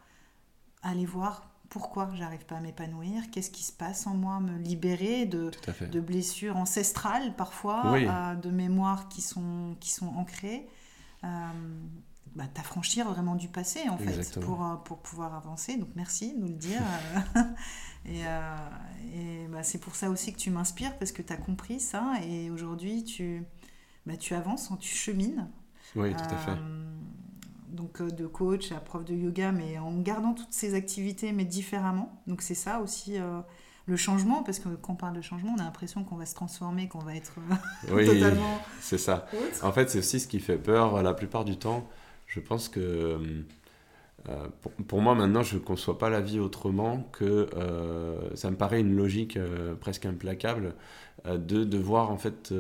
[0.84, 5.26] aller voir pourquoi j'arrive pas à m'épanouir, qu'est-ce qui se passe en moi, me libérer
[5.26, 5.52] de,
[5.90, 10.68] de blessures ancestrales parfois, euh, de mémoires qui sont, qui sont ancrées.
[11.24, 11.28] Euh,
[12.36, 15.78] bah, t'affranchir vraiment du passé en fait pour, euh, pour pouvoir avancer.
[15.78, 16.82] Donc merci de nous le dire.
[18.06, 18.56] et, euh,
[19.14, 22.14] et bah, c'est pour ça aussi que tu m'inspires parce que tu as compris ça
[22.26, 23.44] et aujourd'hui tu,
[24.06, 25.50] bah, tu avances, tu chemines.
[25.96, 26.52] Oui, tout à fait.
[26.52, 26.88] Euh,
[27.70, 32.22] donc de coach à prof de yoga, mais en gardant toutes ces activités, mais différemment.
[32.28, 33.18] Donc c'est ça aussi
[33.86, 36.36] le changement, parce que quand on parle de changement, on a l'impression qu'on va se
[36.36, 37.34] transformer, qu'on va être
[37.92, 38.60] oui, totalement.
[38.80, 39.26] C'est ça.
[39.64, 41.88] En fait, c'est aussi ce qui fait peur la plupart du temps
[42.32, 42.80] je pense que
[44.30, 44.48] euh,
[44.88, 48.80] pour, moi maintenant, je ne conçois pas la vie autrement que euh, ça me paraît
[48.80, 50.76] une logique euh, presque implacable
[51.26, 52.52] de devoir en fait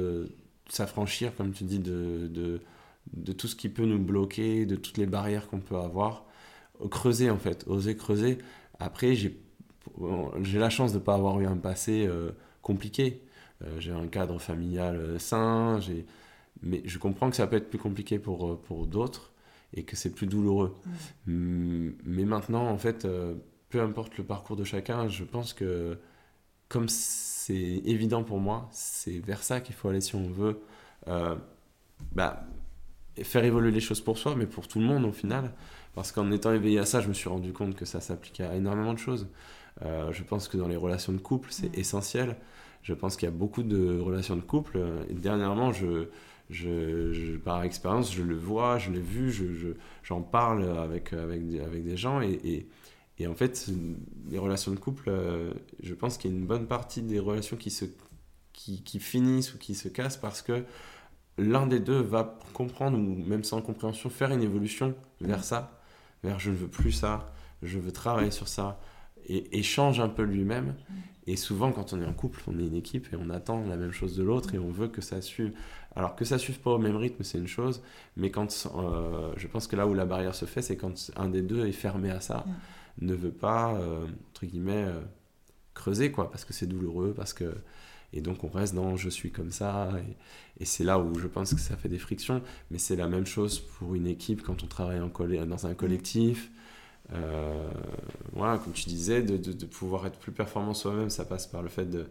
[0.69, 2.61] s'affranchir, comme tu dis, de, de,
[3.13, 6.25] de, tout ce qui peut nous bloquer, de toutes les barrières qu'on peut avoir,
[6.89, 8.37] creuser en fait, oser creuser.
[8.79, 9.39] Après, j'ai
[10.53, 12.09] la chance de ne pas avoir eu un passé
[12.61, 13.21] compliqué.
[13.77, 15.79] j'ai un cadre familial sain,
[16.63, 19.31] mais je comprends que ça peut être plus compliqué pour, pour d'autres
[19.73, 20.75] et que c'est plus douloureux.
[21.27, 23.35] Mm, mais maintenant, en fait, euh,
[23.69, 25.97] peu importe le parcours de chacun, je pense que
[26.69, 30.61] comme c'est évident pour moi, c'est vers ça qu'il faut aller si on veut
[31.07, 31.35] euh,
[33.23, 35.51] faire évoluer les choses pour soi, mais pour tout le monde au final.
[35.93, 38.55] Parce qu'en étant éveillé à ça, je me suis rendu compte que ça s'applique à
[38.55, 39.27] énormément de choses.
[39.83, 42.37] Euh, je pense que dans les relations de couple, c'est essentiel.
[42.83, 44.79] Je pense qu'il y a beaucoup de relations de couple.
[45.09, 46.07] Et dernièrement, je,
[46.51, 49.31] je, par expérience, je le vois, je l'ai vu,
[50.03, 52.21] j'en je, parle avec, avec, avec, des gens.
[52.21, 52.67] Et,
[53.17, 53.69] et, en fait,
[54.29, 57.55] les relations de couple, euh, je pense qu'il y a une bonne partie des relations
[57.55, 57.85] qui, se,
[58.51, 60.63] qui, qui finissent ou qui se cassent parce que
[61.37, 65.79] l'un des deux va comprendre, ou même sans compréhension, faire une évolution vers ça,
[66.23, 67.31] vers je ne veux plus ça,
[67.63, 68.79] je veux travailler sur ça,
[69.27, 70.75] et, et change un peu lui-même.
[71.27, 73.77] Et souvent, quand on est en couple, on est une équipe et on attend la
[73.77, 75.53] même chose de l'autre et on veut que ça suive.
[75.95, 77.83] Alors que ça suive pas au même rythme, c'est une chose,
[78.17, 81.29] mais quand euh, je pense que là où la barrière se fait, c'est quand un
[81.29, 82.45] des deux est fermé à ça,
[82.99, 85.01] ne veut pas, euh, entre guillemets, euh,
[85.73, 87.55] creuser, quoi, parce que c'est douloureux, parce que.
[88.13, 89.89] Et donc on reste dans je suis comme ça,
[90.59, 93.25] et, c'est là où je pense que ça fait des frictions, mais c'est la même
[93.25, 95.09] chose pour une équipe quand on travaille en
[95.45, 96.51] dans un collectif.
[97.13, 97.69] Euh,
[98.33, 101.69] voilà, comme tu disais, de, de, pouvoir être plus performant soi-même, ça passe par le
[101.69, 102.07] fait de,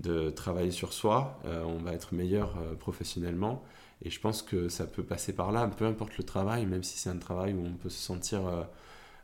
[0.00, 1.40] de travailler sur soi.
[1.46, 3.64] Euh, on va être meilleur euh, professionnellement.
[4.02, 6.98] Et je pense que ça peut passer par là, peu importe le travail, même si
[6.98, 8.42] c'est un travail où on peut se sentir,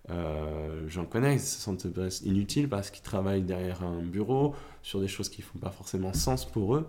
[0.08, 1.86] j'en connais, se sentent
[2.24, 6.44] inutile parce qu'ils travaillent derrière un bureau sur des choses qui font pas forcément sens
[6.44, 6.88] pour eux.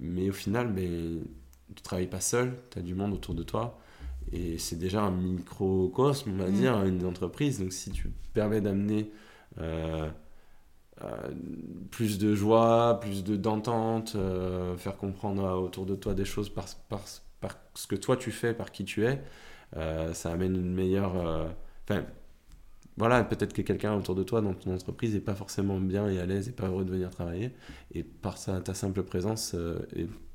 [0.00, 0.88] mais au final, mais,
[1.74, 3.78] tu travailles pas seul, tu as du monde autour de toi.
[4.32, 6.52] Et c'est déjà un microcosme, on va mm.
[6.52, 7.60] dire, une entreprise.
[7.60, 9.10] Donc si tu permets d'amener
[9.58, 10.08] euh,
[11.02, 11.06] euh,
[11.90, 16.66] plus de joie, plus de d'entente, euh, faire comprendre autour de toi des choses par,
[16.88, 17.02] par,
[17.40, 19.22] par, ce que toi tu fais, par qui tu es,
[19.74, 21.14] ça amène une meilleure...
[21.84, 22.04] Enfin,
[22.98, 26.18] voilà, peut-être que quelqu'un autour de toi dans ton entreprise n'est pas forcément bien et
[26.18, 27.52] à l'aise et pas heureux de venir travailler.
[27.92, 29.54] Et par sa, ta simple présence,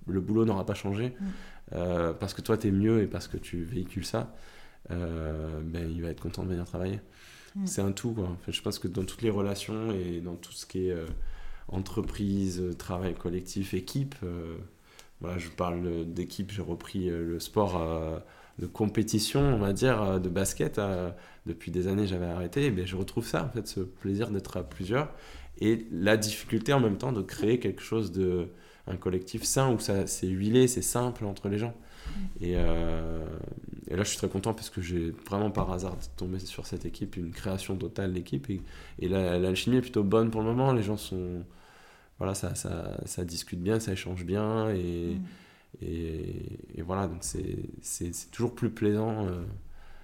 [0.08, 1.10] le boulot n'aura pas changé.
[1.10, 1.26] Mm.
[1.74, 4.36] Euh, parce que toi, tu es mieux et parce que tu véhicules ça,
[4.90, 7.00] euh, ben, il va être content de venir travailler.
[7.56, 7.66] Mm.
[7.66, 8.14] C'est un tout.
[8.14, 8.26] Quoi.
[8.26, 10.92] En fait, je pense que dans toutes les relations et dans tout ce qui est
[10.92, 11.06] euh,
[11.68, 14.16] entreprise, travail collectif, équipe,
[15.22, 17.80] voilà, je parle d'équipe, j'ai repris le sport
[18.62, 20.80] de compétition, on va dire, de basket.
[21.46, 22.68] depuis des années, j'avais arrêté.
[22.68, 25.10] Et ben, je retrouve ça, en fait, ce plaisir d'être à plusieurs
[25.62, 28.48] et la difficulté en même temps de créer quelque chose de
[28.88, 31.74] un collectif sain où ça c'est huilé, c'est simple entre les gens.
[32.42, 33.24] Et, euh,
[33.88, 36.84] et, là, je suis très content parce que j'ai vraiment par hasard tombé sur cette
[36.86, 38.50] équipe, une création totale d'équipe.
[38.50, 38.62] Et,
[39.00, 40.74] et l'alchimie est plutôt bonne pour le moment.
[40.74, 41.44] Les gens sont.
[42.18, 44.72] Voilà, ça, ça, ça discute bien, ça échange bien.
[44.72, 45.22] Et, mm.
[45.80, 49.26] Et, voilà, donc c'est toujours plus plaisant.
[49.26, 49.44] Euh,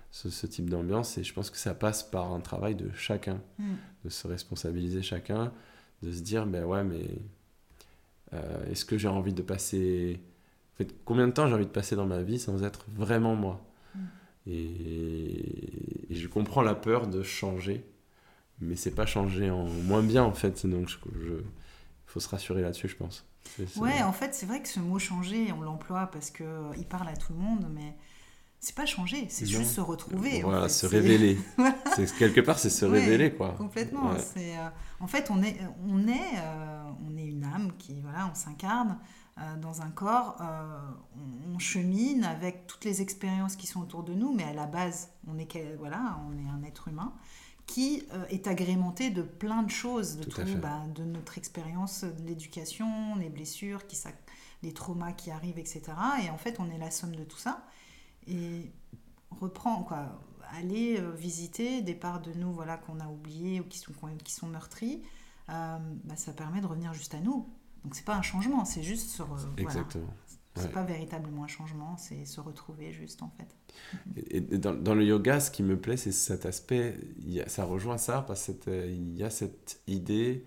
[0.09, 3.41] ce, ce, type d'ambiance et je pense que ça passe par un travail de chacun,
[3.59, 3.73] mm.
[4.05, 5.51] de se responsabiliser chacun,
[6.01, 7.05] de se dire ben ouais mais
[8.33, 10.19] euh, est-ce que j'ai envie de passer.
[10.73, 13.35] En fait, combien de temps j'ai envie de passer dans ma vie sans être vraiment
[13.35, 13.61] moi?
[13.95, 13.99] Mm.
[14.47, 16.07] et...
[16.09, 17.85] je comprends la peur de changer,
[18.59, 20.65] mais c'est pas changer en moins bien en fait.
[20.65, 20.89] Donc,
[22.07, 23.25] faut se rassurer là-dessus, je pense.
[23.77, 27.07] Ouais, en fait, c'est vrai que ce mot changer, on l'emploie parce qu'il euh, parle
[27.07, 27.95] à tout le monde, mais
[28.59, 30.41] c'est pas changer, c'est juste se retrouver.
[30.41, 31.37] Voilà, se révéler.
[32.19, 33.53] quelque part, c'est se révéler, quoi.
[33.57, 34.11] Complètement.
[34.11, 38.35] Euh, en fait, on est, on est, euh, on est une âme qui, voilà, on
[38.35, 38.97] s'incarne
[39.37, 40.37] euh, dans un corps.
[41.53, 45.09] On, chemine avec toutes les expériences qui sont autour de nous, mais à la base,
[45.27, 47.13] on est, voilà, on est un être humain
[47.67, 53.15] qui est agrémenté de plein de choses, de tout, bah, de notre expérience, de l'éducation,
[53.17, 54.09] les blessures, qui, ça,
[54.63, 55.83] les traumas qui arrivent, etc.
[56.23, 57.63] Et en fait, on est la somme de tout ça.
[58.25, 58.71] et
[59.39, 60.19] reprendre, quoi,
[60.55, 64.31] aller euh, visiter des parts de nous voilà, qu'on a oubliées ou qui sont, qui
[64.31, 65.01] sont meurtries,
[65.49, 67.47] euh, bah, ça permet de revenir juste à nous.
[67.83, 69.31] Donc c'est pas un changement, c'est juste sur...
[69.33, 70.13] Euh, Exactement.
[70.57, 73.55] C'est pas véritablement un changement, c'est se retrouver juste en fait.
[74.29, 76.97] Et, dans, dans, le yoga, ce qui me plaît, c'est cet aspect,
[77.39, 80.45] a, ça rejoint ça parce qu'il y a cette idée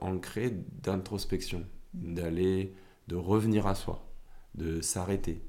[0.00, 2.14] ancrée d'introspection, mm.
[2.14, 2.74] d'aller,
[3.08, 4.06] de revenir à soi,
[4.54, 5.42] de s'arrêter,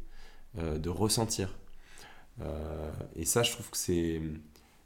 [0.56, 1.58] de ressentir.
[2.42, 4.22] Euh, et ça, je trouve que c'est.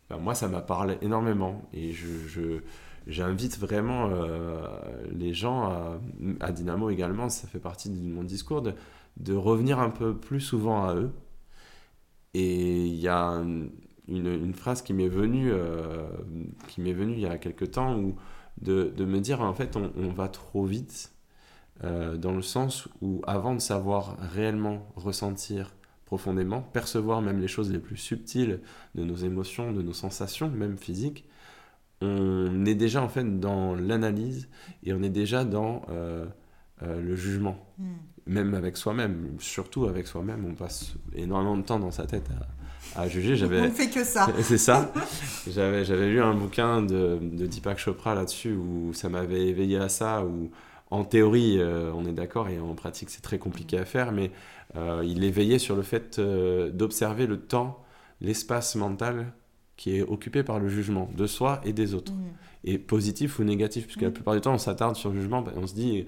[0.10, 1.62] moi, ça m'a parlé énormément.
[1.74, 2.62] Et je,
[3.08, 4.68] j'invite vraiment euh,
[5.12, 6.00] les gens
[6.40, 10.86] à, Dynamo également, ça fait partie de mon discours, de, revenir un peu plus souvent
[10.86, 11.12] à eux.
[12.34, 13.42] Et il y a
[14.08, 16.08] une, phrase qui m'est venue, euh,
[16.68, 18.16] qui m'est venue il y a quelques temps, où
[18.62, 21.12] de, me dire en fait on, on va trop vite,
[21.84, 27.80] dans le sens où avant de savoir réellement ressentir profondément, percevoir même les choses les
[27.80, 28.62] plus subtiles
[28.94, 31.26] de nos émotions, de nos sensations, même physiques,
[32.02, 34.50] on est déjà en fait dans l'analyse
[34.84, 36.26] et on est déjà dans euh,
[36.84, 37.94] euh, le jugement, hmm.
[38.28, 42.30] même avec soi-même, surtout avec soi-même, on passe énormément de temps dans sa tête
[42.96, 43.36] à, juger.
[43.36, 44.28] J'avais, on fait que ça.
[44.42, 44.92] C'est ça.
[45.50, 49.90] J'avais, j'avais lu un bouquin de, de Deepak Chopra là-dessus où ça m'avait éveillé à
[49.90, 50.52] ça, où
[50.92, 54.32] en théorie, euh, on est d'accord, et en pratique, c'est très compliqué à faire, mais
[55.04, 57.82] il éveillait sur le fait d'observer le temps,
[58.20, 59.32] l'espace mental
[59.78, 62.34] qui est occupé par le jugement de soi et des autres, mmh.
[62.66, 64.14] et positif ou négatif, puisque la mmh.
[64.14, 66.06] plupart du temps, on s'attarde sur le jugement, ben, on se dit,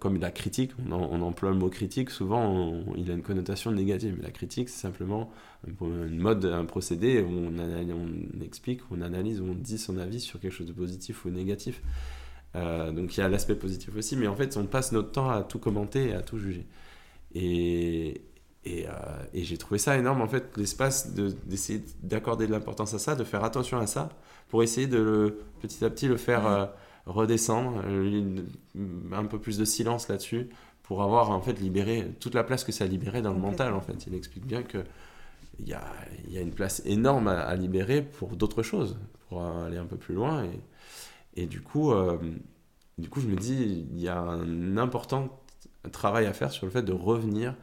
[0.00, 4.24] comme la critique, on, emploie le mot critique, souvent il a une connotation négative, mais
[4.24, 5.30] la critique, c'est simplement
[5.80, 10.40] une mode, un procédé où on, on explique, on analyse, on dit son avis sur
[10.40, 11.80] quelque chose de positif ou négatif.
[12.56, 15.30] Euh, donc il y a l'aspect positif aussi, mais en fait on passe notre temps
[15.30, 16.66] à tout commenter et à tout juger.
[17.34, 18.22] Et,
[18.68, 18.92] et, euh,
[19.34, 23.24] et j'ai trouvé ça énorme en fait, l'espace d'essayer d'accorder de l'importance à ça, de
[23.24, 24.10] faire attention à ça,
[24.48, 26.66] pour essayer de le, petit à petit le faire euh,
[27.06, 27.82] redescendre,
[29.12, 30.48] un peu plus de silence là-dessus,
[30.82, 33.74] pour avoir en fait libéré toute la place que ça a libéré dans le mental
[33.74, 34.06] en fait.
[34.06, 34.78] Il explique bien que
[35.60, 35.82] il y a,
[36.28, 38.96] y a, une place énorme à, à libérer pour d'autres choses,
[39.28, 40.44] pour aller un peu plus loin.
[40.44, 42.18] Et, et du coup, euh,
[42.98, 45.40] du coup, je me dis, il y a un important
[45.92, 47.54] travail à faire sur le fait de revenir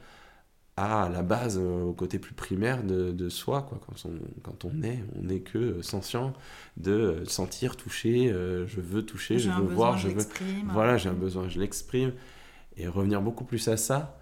[0.77, 3.61] à la base, euh, au côté plus primaire de, de soi.
[3.61, 3.79] Quoi.
[3.85, 6.33] Quand, on, quand on est, on n'est que sentient
[6.77, 10.25] de sentir, toucher, euh, je veux toucher, je veux voir, je veux...
[10.73, 12.11] Voilà, j'ai un besoin, je l'exprime.
[12.77, 14.17] Et revenir beaucoup plus à ça,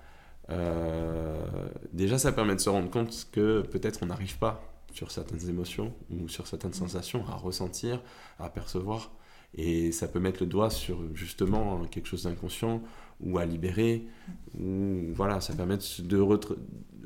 [1.91, 4.61] déjà ça permet de se rendre compte que peut-être on n'arrive pas
[4.91, 7.99] sur certaines émotions ou sur certaines sensations à ressentir,
[8.37, 9.11] à percevoir.
[9.55, 12.81] Et ça peut mettre le doigt sur justement quelque chose d'inconscient
[13.19, 14.05] ou à libérer.
[14.59, 16.19] Ou, voilà, ça permet de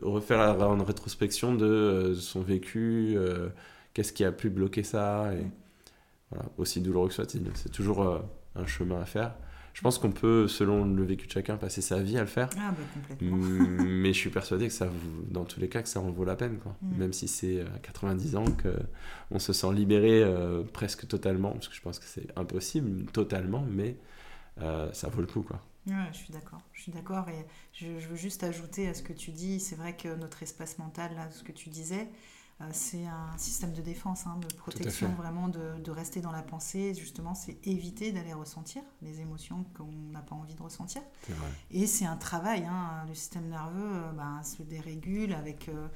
[0.01, 3.49] refaire une rétrospection de euh, son vécu, euh,
[3.93, 5.33] qu'est-ce qui a pu bloquer ça.
[5.33, 5.45] Et,
[6.31, 7.49] voilà, aussi douloureux que soit-il.
[7.55, 8.19] C'est toujours euh,
[8.55, 9.35] un chemin à faire.
[9.77, 12.49] Je pense qu'on peut, selon le vécu de chacun, passer sa vie à le faire.
[12.57, 13.37] Ah, bah, complètement.
[13.85, 14.89] mais je suis persuadé que ça,
[15.29, 16.57] dans tous les cas, que ça en vaut la peine.
[16.57, 16.75] Quoi.
[16.81, 16.97] Mm.
[16.97, 18.45] Même si c'est à 90 ans
[19.29, 23.67] qu'on se sent libéré euh, presque totalement, parce que je pense que c'est impossible totalement,
[23.69, 23.97] mais
[24.63, 25.43] euh, ça vaut le coup.
[25.43, 25.61] Quoi.
[25.87, 26.61] Ouais, je suis d'accord.
[26.73, 29.75] Je suis d'accord et je, je, veux juste ajouter à ce que tu dis, c'est
[29.75, 32.09] vrai que notre espace mental, là, ce que tu disais,
[32.59, 36.95] euh, c'est un système de défense, hein, de protection, vraiment de, rester dans la pensée.
[36.95, 41.01] Justement, c'est éviter d'aller ressentir les émotions qu'on n'a pas envie de ressentir.
[41.71, 42.65] Et c'est un travail.
[42.65, 45.87] Hein, le système nerveux euh, bah, se dérégule avec euh,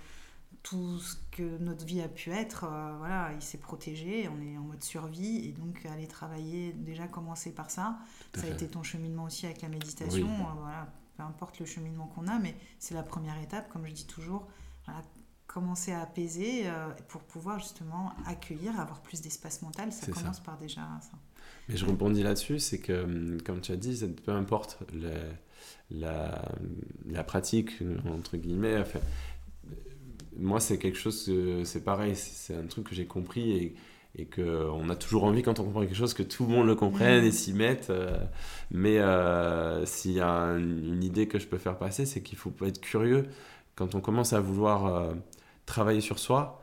[0.63, 2.65] tout ce que notre vie a pu être.
[2.99, 5.47] voilà, il s'est protégé, on est en mode survie.
[5.47, 7.97] Et donc, aller travailler, déjà commencer par ça.
[8.35, 10.27] ça a été ton cheminement aussi avec la méditation.
[10.59, 14.07] voilà, peu importe le cheminement qu'on a, mais c'est la première étape, comme je dis
[14.07, 14.47] toujours.
[14.85, 15.01] Voilà,
[15.51, 19.91] commencer à apaiser euh, pour pouvoir justement accueillir, avoir plus d'espace mental.
[19.91, 21.17] Ça commence par déjà ça.
[21.67, 24.79] Mais je rebondis là-dessus, c'est que, hum, comme tu as dit, peu importe
[25.91, 26.41] la,
[27.05, 27.71] la, pratique,
[28.09, 28.99] entre guillemets, enfin,
[30.41, 31.31] moi, c'est quelque chose,
[31.63, 33.75] c'est pareil, c'est un truc que j'ai compris et,
[34.15, 36.75] et qu'on a toujours envie, quand on comprend quelque chose, que tout le monde le
[36.75, 37.33] comprenne et mmh.
[37.33, 37.89] s'y mette.
[37.89, 38.17] Euh,
[38.71, 40.27] mais euh, s'il y a
[40.57, 43.27] une idée que je peux faire passer, c'est qu'il faut être curieux.
[43.75, 45.13] Quand on commence à vouloir
[45.65, 46.61] travailler sur soi,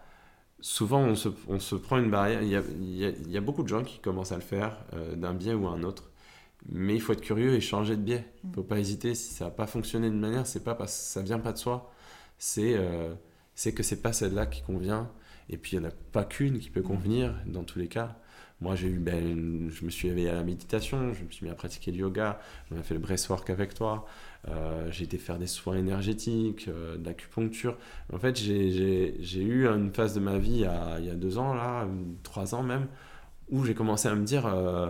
[0.60, 2.42] souvent on se, on se prend une barrière.
[2.42, 5.14] Il y, a, il, y a, beaucoup de gens qui commencent à le faire euh,
[5.14, 6.10] d'un biais ou un autre.
[6.68, 8.26] Mais il faut être curieux et changer de biais.
[8.44, 9.14] Il ne faut pas hésiter.
[9.14, 11.58] Si ça n'a pas fonctionné d'une manière, c'est pas parce que ça vient pas de
[11.58, 11.92] soi.
[12.38, 13.14] C'est euh,
[13.58, 15.10] c'est que c'est pas celle-là qui convient.
[15.50, 18.14] Et puis il n'y en a pas qu'une qui peut convenir dans tous les cas.
[18.60, 21.50] moi, j'ai eu, ben, je me suis éveillé à la méditation, je me suis mis
[21.50, 22.38] à pratiquer le yoga,
[22.70, 24.06] on a fait le breathwork avec toi,
[24.46, 27.76] euh, j'ai été faire des soins énergétiques, euh, de l'acupuncture.
[28.12, 30.64] En fait, j'ai eu une phase de ma vie
[30.98, 31.88] il y a deux ans, là,
[32.22, 32.86] trois ans même,
[33.50, 34.88] où j'ai commencé à me dire, euh,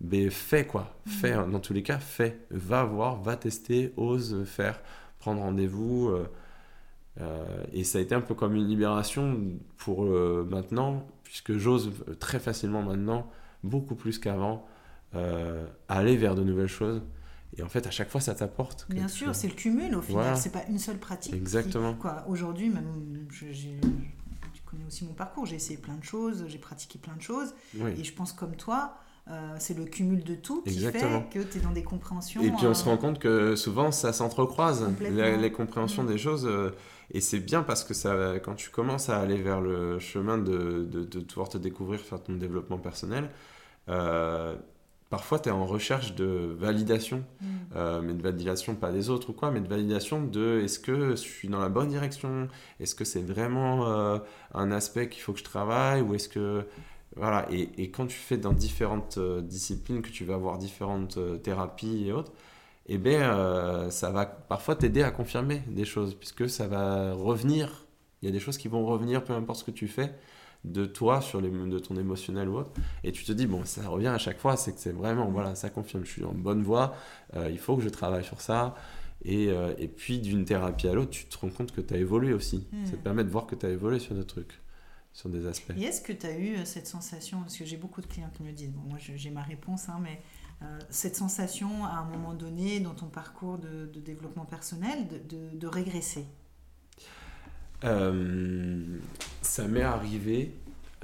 [0.00, 1.50] ben, fais quoi, fais, mmh.
[1.50, 4.80] dans tous les cas, fais, va voir, va tester, ose faire,
[5.18, 6.12] prendre rendez-vous.
[7.72, 9.40] Et ça a été un peu comme une libération
[9.78, 13.28] pour maintenant puisque j'ose très facilement maintenant,
[13.64, 14.66] beaucoup plus qu'avant,
[15.14, 17.02] euh, aller vers de nouvelles choses.
[17.56, 18.86] Et en fait, à chaque fois, ça t'apporte.
[18.88, 21.34] Bien sûr, c'est le cumul au final, c'est pas une seule pratique.
[21.34, 21.96] Exactement.
[22.28, 26.98] aujourd'hui, même, je, tu connais aussi mon parcours, j'ai essayé plein de choses, j'ai pratiqué
[26.98, 28.98] plein de choses, et je pense comme toi.
[29.28, 30.92] Euh, c'est le cumul de tout qui fait
[31.32, 32.40] que tu es dans des compréhensions.
[32.42, 36.08] Et puis on se euh, rend compte que souvent ça s'entrecroise, les, compréhensions mm.
[36.08, 36.48] des choses.
[37.10, 40.84] Et c'est bien parce que ça, quand tu commences à aller vers le chemin de,
[40.84, 43.30] de, de pouvoir te découvrir, faire ton développement personnel,
[43.88, 44.56] euh,
[45.10, 47.46] parfois tu es en recherche de validation, mm.
[47.76, 51.10] euh, mais de validation pas des autres ou quoi, mais de validation de est-ce que
[51.10, 52.48] je suis dans la bonne direction,
[52.80, 54.18] est-ce que c'est vraiment euh,
[54.54, 56.64] un aspect qu'il faut que je travaille, ou est-ce que.
[57.16, 62.06] Voilà, et, et, quand tu fais dans différentes disciplines, que tu vas avoir différentes thérapies
[62.06, 62.32] et autres,
[62.88, 67.84] eh bien, euh, ça va parfois t'aider à confirmer des choses, puisque ça va revenir.
[68.22, 70.14] Il y a des choses qui vont revenir, peu importe ce que tu fais,
[70.64, 72.70] de toi, sur les, de ton émotionnel ou autre.
[73.02, 75.54] Et tu te dis, bon, ça revient à chaque fois, c'est que c'est vraiment, voilà,
[75.54, 76.94] ça confirme, je suis en bonne voie,
[77.34, 78.74] euh, il faut que je travaille sur ça.
[79.24, 81.96] Et, euh, et puis, d'une thérapie à l'autre, tu te rends compte que tu as
[81.96, 82.66] évolué aussi.
[82.72, 82.86] Hmm.
[82.86, 84.60] Ça te permet de voir que tu as évolué sur des trucs
[85.16, 85.72] sur des aspects.
[85.78, 88.42] Et est-ce que tu as eu cette sensation, parce que j'ai beaucoup de clients qui
[88.42, 90.20] me disent, bon, moi j'ai ma réponse, hein, mais
[90.62, 96.26] euh, cette sensation à un moment donné dans ton parcours de, développement personnel de, régresser?
[97.84, 98.98] Euh,
[99.40, 100.54] Ça m'est arrivé,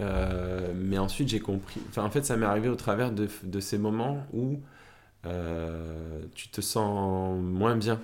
[0.01, 1.81] euh, mais ensuite j'ai compris.
[1.89, 4.61] Enfin, en fait, ça m'est arrivé au travers de, ces moments où
[6.35, 7.99] tu te sens moins bien,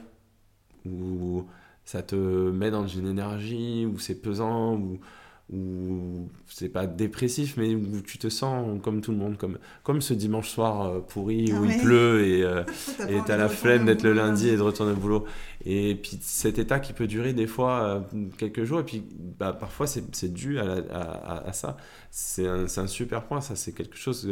[0.87, 1.45] où
[1.85, 5.01] ça te met dans une énergie, où c'est pesant, où
[5.51, 10.03] où c'est pas dépressif, mais où tu te sens comme tout le monde, comme, comme
[10.03, 12.65] ce dimanche soir euh, pourri où il pleut et euh,
[13.27, 15.25] tu as la flemme d'être le lundi et de retourner au boulot.
[15.65, 18.01] Et puis cet état qui peut durer des fois euh,
[18.37, 19.03] quelques jours, et puis
[19.39, 21.79] bah, parfois c'est dû à, à, à, ça.
[22.11, 24.31] C'est un, un, super point, ça c'est quelque chose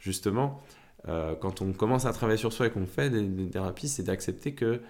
[0.00, 0.60] justement,
[1.06, 4.54] quand on commence à travailler sur soi et qu'on fait des, des thérapies, c'est d'accepter
[4.54, 4.80] que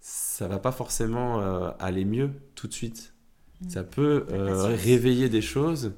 [0.00, 3.15] ça va pas forcément aller mieux tout de suite.
[3.68, 5.92] Ça peut euh, réveiller des choses.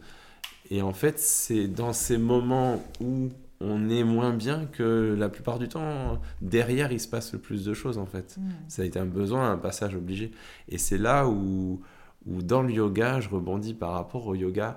[0.70, 5.58] Et en fait, c'est dans ces moments où on est moins bien que la plupart
[5.58, 8.36] du temps, derrière, il se passe le plus de choses, en fait.
[8.38, 8.50] Mm.
[8.68, 10.30] Ça a été un besoin, un passage obligé.
[10.68, 11.80] Et c'est là où,
[12.26, 14.76] où, dans le yoga, je rebondis par rapport au yoga.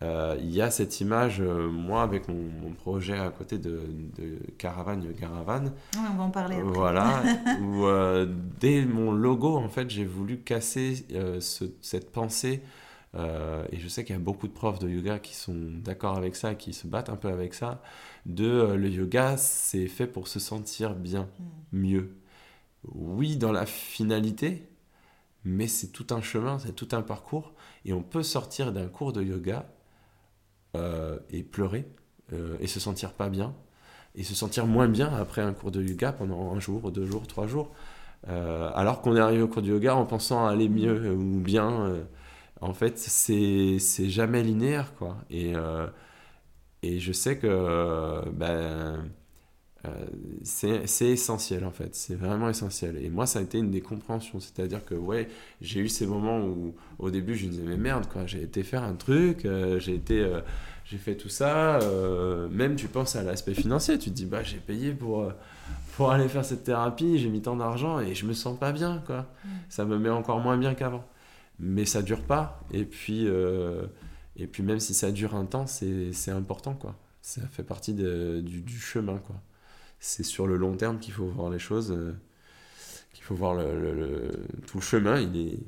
[0.00, 3.82] Euh, il y a cette image, euh, moi, avec mon, projet à côté de,
[4.16, 5.72] de Caravane Caravane.
[5.96, 6.56] on va en parler.
[6.56, 6.70] Après.
[6.70, 7.22] Voilà,
[7.60, 7.86] où
[8.60, 11.04] dès mon logo, en fait, j'ai voulu casser
[11.80, 12.62] cette pensée.
[13.16, 16.36] et je sais qu'il y a beaucoup de profs de yoga qui sont d'accord avec
[16.36, 17.82] ça, qui se battent un peu avec ça.
[18.26, 21.28] De le yoga, c'est fait pour se sentir bien,
[21.72, 21.78] hmm.
[21.78, 22.16] mieux.
[22.94, 24.68] Oui, dans la finalité,
[25.44, 27.52] mais c'est tout un chemin, c'est tout un parcours.
[27.84, 29.66] Et on peut sortir d'un cours de yoga
[30.76, 31.86] euh, et pleurer
[32.32, 33.54] euh, et se sentir pas bien
[34.14, 37.26] et se sentir moins bien après un cours de yoga pendant un jour, deux jours,
[37.26, 37.70] trois jours.
[38.28, 41.94] Euh, alors qu'on est arrivé au cours de yoga en pensant aller mieux ou bien,
[42.60, 43.78] en fait, c'est
[44.08, 45.18] jamais linéaire, quoi.
[45.30, 45.52] Et,
[46.82, 49.08] et je sais que ben,
[50.42, 51.94] c'est essentiel, en fait.
[51.94, 52.96] C'est vraiment essentiel.
[53.02, 54.40] Et moi, ça a été une des compréhensions.
[54.40, 55.28] C'est-à-dire que, ouais,
[55.60, 58.62] j'ai eu ces moments où, au début, je me disais, mais merde, quoi, j'ai été
[58.62, 59.46] faire un truc,
[59.78, 60.26] j'ai été
[60.90, 61.80] j'ai fait tout ça.
[61.80, 65.32] Euh, même tu penses à l'aspect financier, tu te dis bah j'ai payé pour euh,
[65.96, 69.02] pour aller faire cette thérapie, j'ai mis tant d'argent et je me sens pas bien
[69.06, 69.26] quoi.
[69.44, 69.48] Mm.
[69.68, 71.04] Ça me met encore moins bien qu'avant.
[71.60, 73.82] Mais ça dure pas et puis euh,
[74.36, 76.94] et puis même si ça dure un temps, c'est important quoi.
[77.20, 79.36] Ça fait partie de, du, du, chemin quoi.
[80.00, 81.96] C'est sur le long terme qu'il faut voir les choses,
[83.12, 85.18] qu'il faut voir le, le, tout le chemin.
[85.20, 85.58] Il est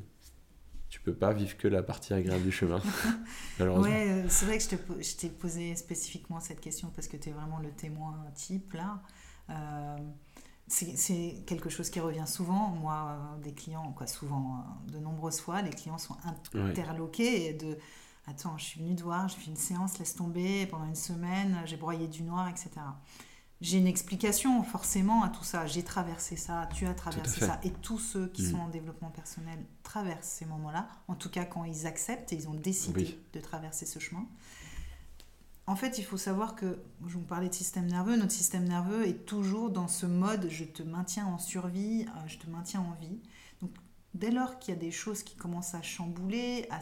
[0.91, 2.83] tu peux pas vivre que la partie agréable du chemin.
[3.59, 3.89] malheureusement.
[3.89, 7.33] Ouais, euh, c'est vrai que je t'ai posé spécifiquement cette question parce que tu es
[7.33, 9.01] vraiment le témoin type là.
[9.51, 9.97] Euh,
[10.67, 12.69] c'est quelque chose qui revient souvent.
[12.69, 16.17] Moi, euh, des clients, quoi, souvent, de nombreuses fois, les clients sont
[16.55, 17.79] interloqués et de
[18.27, 21.63] Attends, je suis venue te voir, j'ai fait une séance, laisse tomber, pendant une semaine,
[21.65, 22.71] j'ai broyé du noir, etc
[23.61, 25.67] j'ai une explication forcément à tout ça.
[25.67, 28.51] J'ai traversé ça, tu as traversé ça, et tous ceux qui mm.
[28.51, 30.89] sont en développement personnel traversent ces moments-là.
[31.09, 34.27] En tout cas, quand ils acceptent et ils ont décidé de traverser ce chemin.
[35.67, 39.07] en fait, il faut savoir que, je vous parlais de système nerveux, notre système nerveux
[39.07, 42.93] est toujours dans ce mode je te maintiens en survie, euh, je te maintiens en
[43.01, 43.21] vie.
[43.61, 43.73] Donc,
[44.15, 46.81] dès lors qu'il y a des choses qui commencent à chambouler, à,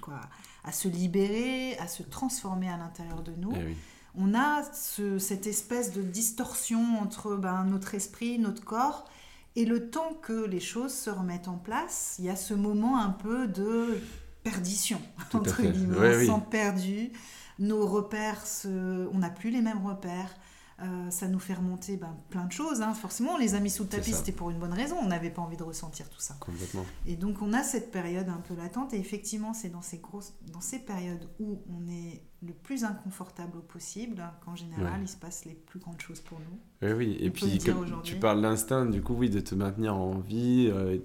[0.00, 0.20] quoi,
[0.62, 3.76] à se libérer, à se transformer à l'intérieur de nous, Eh
[4.14, 9.08] on a cette espèce de distorsion entre ben, notre esprit, notre corps,
[9.56, 12.98] et le temps que les choses se remettent en place, il y a ce moment
[12.98, 13.98] un peu de
[14.42, 15.00] perdition,
[15.32, 17.12] entre guillemets, on sent perdu,
[17.58, 20.34] nos repères, on n'a plus les mêmes repères,
[20.82, 22.82] euh, ça nous fait remonter ben, plein de choses.
[22.82, 22.92] Hein.
[22.94, 24.96] Forcément, on les a mis sous le tapis, c'était pour une bonne raison.
[25.00, 26.34] On n'avait pas envie de ressentir tout ça.
[26.40, 26.84] Complètement.
[27.06, 28.92] Et donc, on a cette période un peu latente.
[28.92, 33.60] Et effectivement, c'est dans ces, grosses, dans ces périodes où on est le plus inconfortable
[33.62, 36.88] possible qu'en général, il se passe les plus grandes choses pour nous.
[36.88, 37.16] Oui, oui.
[37.20, 37.58] Et puis,
[38.02, 40.68] tu parles d'instinct, du coup, oui, de te maintenir en vie.
[40.72, 40.98] Euh,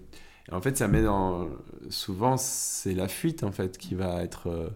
[0.52, 1.48] en fait, ça met dans.
[1.90, 4.48] Souvent, c'est la fuite, en fait, qui va être.
[4.48, 4.70] Euh,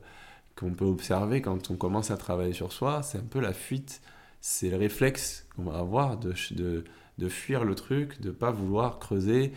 [0.55, 3.01] qu'on peut observer quand on commence à travailler sur soi.
[3.01, 4.01] C'est un peu la fuite
[4.41, 6.83] c'est le réflexe qu'on va avoir de, de,
[7.17, 9.53] de, fuir le truc, de pas vouloir creuser,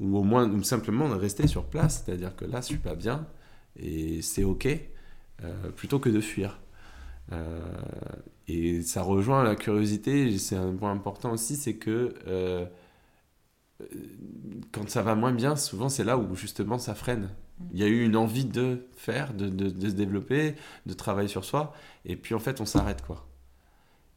[0.00, 2.94] ou au moins ou simplement de rester sur place, c'est-à-dire que là, je suis pas
[2.94, 3.26] bien,
[3.76, 6.60] et c'est OK, euh, plutôt que de fuir.
[7.32, 7.60] Euh,
[8.48, 12.66] et ça rejoint la curiosité, c'est un point important aussi, c'est que euh,
[14.72, 17.30] quand ça va moins bien, souvent c'est là où justement ça freine.
[17.72, 20.56] Il y a eu une envie de faire, de, de, de se développer,
[20.86, 21.74] de travailler sur soi,
[22.04, 23.31] et puis en fait on s'arrête quoi.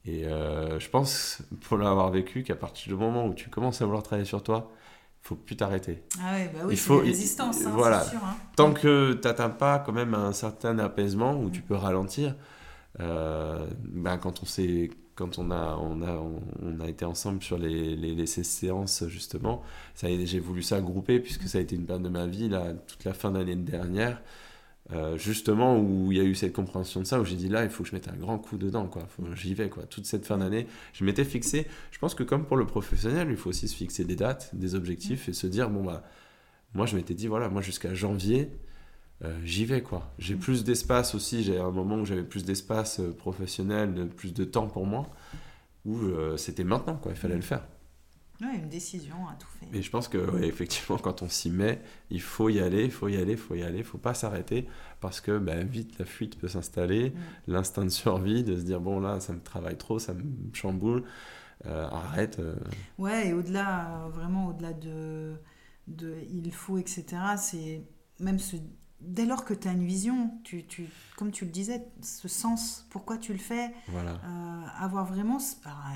[0.06, 3.86] Et euh, je pense, pour l'avoir vécu, qu'à partir du moment où tu commences à
[3.86, 4.72] vouloir travailler sur toi,
[5.24, 6.03] il faut plus t'arrêter.
[6.22, 8.03] Ah ouais, bah oui, il faut résistance, hein, voilà.
[8.03, 8.36] Sûr, hein.
[8.56, 12.36] Tant que tu n'atteins pas quand même un certain apaisement où tu peux ralentir,
[12.99, 16.22] euh, ben quand on s'est quand on a, on a,
[16.62, 19.64] on a été ensemble sur les, les, les ces séances, justement,
[20.03, 23.06] j'ai voulu ça grouper puisque ça a été une période de ma vie, là, toute
[23.06, 24.22] la fin d'année dernière.
[24.94, 27.64] Euh, justement où il y a eu cette compréhension de ça, où j'ai dit là,
[27.64, 29.08] il faut que je mette un grand coup dedans, quoi.
[29.34, 29.84] J'y vais, quoi.
[29.84, 31.66] Toute cette fin d'année, je m'étais fixé.
[31.92, 34.76] Je pense que comme pour le professionnel, il faut aussi se fixer des dates, des
[34.76, 36.04] objectifs et se dire bon bah,
[36.76, 38.52] moi je m'étais dit voilà, moi jusqu'à janvier,
[39.24, 40.14] euh, j'y vais, quoi.
[40.20, 40.40] J'ai mm.
[40.40, 41.44] plus d'espace aussi.
[41.44, 45.10] J'ai un moment où j'avais plus d'espace euh, professionnel, plus de temps pour moi,
[45.86, 45.98] où
[46.38, 47.12] c'était maintenant, quoi.
[47.12, 47.64] Il fallait le faire.
[48.42, 49.78] Ouais, une décision à tout fait.
[49.78, 53.08] Et je pense que, effectivement, quand on s'y met, il faut y aller, il faut
[53.08, 54.68] y aller, il faut y aller, il faut pas s'arrêter
[55.00, 57.52] parce que bah, vite la fuite peut s'installer, mm.
[57.52, 60.24] l'instinct de survie, de se dire bon là, ça me travaille trop, ça me
[60.54, 61.04] chamboule,
[61.66, 62.40] euh, arrête.
[62.40, 62.56] Euh.
[62.98, 65.36] Ouais, et au-delà, vraiment au-delà de,
[65.88, 67.06] de il faut, etc.,
[67.38, 67.84] c'est
[68.20, 68.58] même se
[69.02, 72.86] dès lors que tu as une vision, tu, tu, comme tu le disais, ce sens,
[72.89, 75.38] pourquoi tu le fais, euh, avoir vraiment,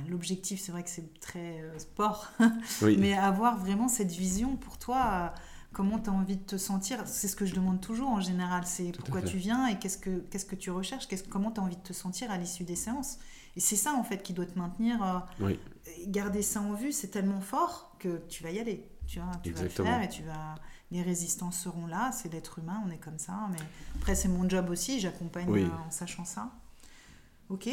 [0.10, 2.32] l'objectif c'est vrai que c'est très euh, sport,
[2.82, 5.40] mais avoir vraiment cette vision pour toi, euh,
[5.72, 8.66] comment tu as envie de te sentir, c'est ce que je demande toujours en général,
[8.66, 11.64] c'est pourquoi tu viens et qu'est-ce que, qu'est-ce que tu recherches, qu'est-ce, comment tu as
[11.64, 13.18] envie de te sentir à l'issue des séances.
[13.56, 15.28] Et c'est ça en fait qui doit te maintenir,
[16.08, 19.52] garder ça en vue, c'est tellement fort que tu vas y aller, tu, vois, tu
[19.52, 20.56] vas le faire et tu vas
[20.92, 23.48] les résistances seront là, c'est l'être humain, on est comme ça.
[23.52, 23.60] Mais
[23.96, 26.52] après, c'est mon job aussi, j'accompagne euh, en sachant ça.
[27.50, 27.70] Ok,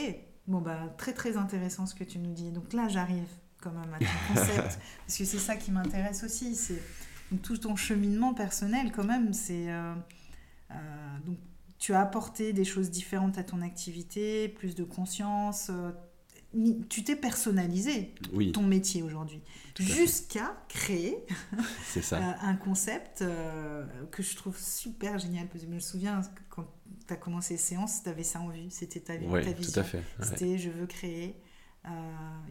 [0.47, 2.51] bon, bah, très très intéressant ce que tu nous dis.
[2.51, 3.29] Donc là, j'arrive
[3.61, 4.05] quand même à ton
[4.35, 6.55] concept, parce que c'est ça qui m'intéresse aussi.
[6.55, 6.83] C'est
[7.43, 9.71] tout ton cheminement personnel, quand même, c'est.
[9.71, 9.95] Euh,
[10.73, 11.39] euh, donc,
[11.79, 15.71] tu as apporté des choses différentes à ton activité, plus de conscience,
[16.89, 18.15] tu t'es personnalisé
[18.53, 19.41] ton métier aujourd'hui,
[19.79, 21.19] jusqu'à créer
[21.97, 25.49] euh, un concept euh, que je trouve super génial.
[25.55, 26.67] je me souviens quand
[27.07, 29.73] tu as commencé les séances, tu avais ça en vue, c'était ta, oui, ta vision.
[29.73, 30.03] Tout à fait.
[30.21, 31.37] C'était je veux créer
[31.87, 31.91] euh,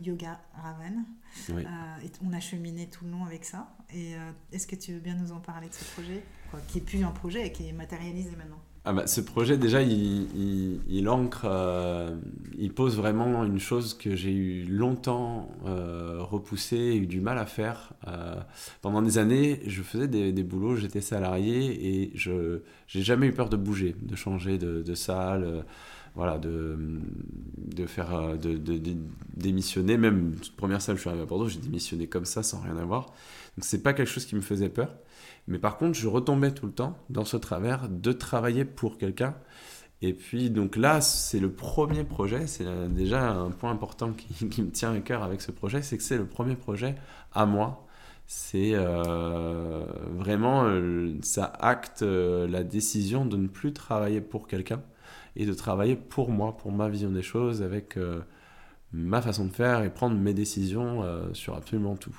[0.03, 1.06] Yoga Raven.
[1.49, 3.76] et on a cheminé tout le long avec ça.
[3.93, 4.14] Et
[4.51, 6.24] est-ce que tu veux bien nous en parler de ce projet,
[6.68, 10.79] qui est plus un projet, qui est matérialisé maintenant ah bah, ce projet, déjà, il,
[10.88, 12.15] il, ancre, euh,
[12.55, 17.47] il pose vraiment une chose que j'ai eu longtemps euh, repoussé, eu du mal à
[17.47, 17.93] faire.
[18.07, 18.36] Euh,
[18.83, 22.61] pendant des années, je faisais des, des boulots, j'étais salarié et je
[22.93, 25.65] n'ai jamais eu peur de bouger, de changer de, salle,
[26.13, 26.77] voilà, de,
[27.57, 28.79] de faire, de, de,
[29.36, 29.97] démissionner.
[29.97, 33.07] Même première salle, je suis arrivé à Bordeaux, j'ai démissionné comme ça, sans rien avoir.
[33.57, 34.95] Donc, c'est pas quelque chose qui me faisait peur.
[35.47, 39.35] Mais par contre, je retombais tout le temps dans ce travers de travailler pour quelqu'un.
[40.01, 42.47] Et puis, donc là, c'est le premier projet.
[42.47, 44.13] C'est déjà un point important
[44.49, 46.95] qui, me tient à cœur avec ce projet c'est que c'est le premier projet
[47.33, 47.85] à moi.
[48.27, 49.85] C'est euh,
[50.15, 54.81] vraiment, euh, ça acte euh, la décision de ne plus travailler pour quelqu'un
[55.35, 57.99] et de travailler pour moi, pour ma vision des choses, avec
[58.93, 62.15] ma façon de faire et prendre mes décisions sur absolument tout.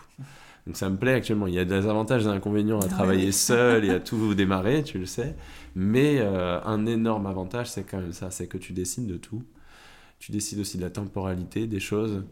[0.67, 1.47] Donc ça me plaît actuellement.
[1.47, 4.83] Il y a des avantages et des inconvénients à travailler seul et à tout démarrer,
[4.83, 5.37] tu le sais.
[5.75, 9.43] Mais euh, un énorme avantage, c'est quand même ça, c'est que tu décides de tout.
[10.19, 12.25] Tu décides aussi de la temporalité des choses.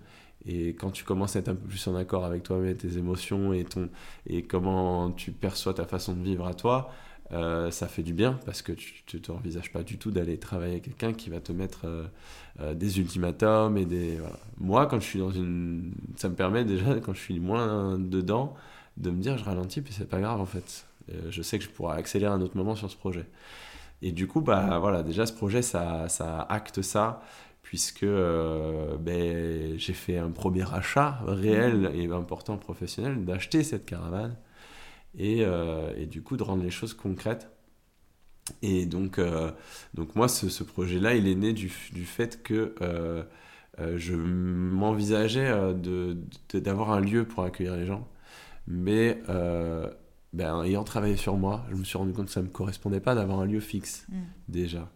[0.47, 3.53] Et quand tu commences à être un peu plus en accord avec toi-même, tes émotions
[3.53, 3.89] et, ton,
[4.26, 6.91] et comment tu perçois ta façon de vivre à toi,
[7.33, 10.85] euh, ça fait du bien parce que tu ne pas du tout d'aller travailler avec
[10.85, 12.05] quelqu'un qui va te mettre euh,
[12.61, 14.18] euh, des ultimatums et des.
[14.59, 15.93] Moi, quand je suis dans une.
[16.16, 18.55] Ça me permet déjà, quand je suis moins dedans,
[18.99, 20.87] de me dire je ralentis, puis c'est pas grave en fait.
[21.31, 23.27] je sais que je pourrais accélérer à un autre moment sur ce projet.
[24.03, 27.22] Et du coup, bah voilà, déjà ce projet, ça, ça acte ça
[27.62, 34.37] puisque ben, j'ai fait un premier achat réel et important professionnel d'acheter cette caravane
[35.21, 37.51] euh, et, du coup de rendre les choses concrètes.
[38.62, 39.51] Et donc, euh,
[39.95, 43.25] donc moi, ce, projet-là, il est né du, du fait que euh,
[43.97, 45.53] je m'envisageais
[46.53, 48.07] d'avoir un lieu pour accueillir les gens.
[48.67, 49.21] Mais
[50.33, 53.01] ben, ayant travaillé sur moi, je me suis rendu compte que ça ne me correspondait
[53.01, 54.23] pas d'avoir un lieu fixe mm.
[54.49, 54.91] déjà.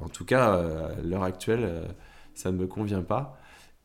[0.00, 1.94] En tout cas, à l'heure actuelle,
[2.34, 3.38] ça ne me convient pas.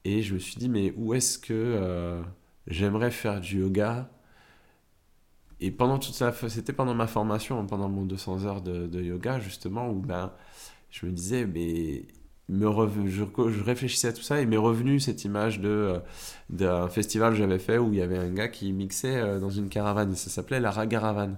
[0.05, 2.21] Et je me suis dit, mais où est-ce que
[2.67, 4.09] j'aimerais faire du yoga
[5.59, 9.89] et pendant toute ça, c'était pendant ma formation, pendant mon 200 heures de, yoga, justement,
[9.89, 10.31] où ben,
[10.91, 12.05] je me disais, mais
[12.49, 12.69] me
[13.07, 15.99] je, réfléchissais à tout ça et m'est revenu cette image de euh,
[16.49, 19.49] d'un festival que j'avais fait où il y avait un gars qui mixait euh, dans
[19.49, 20.15] une caravane.
[20.15, 21.35] Ça s'appelait la Ragaravane.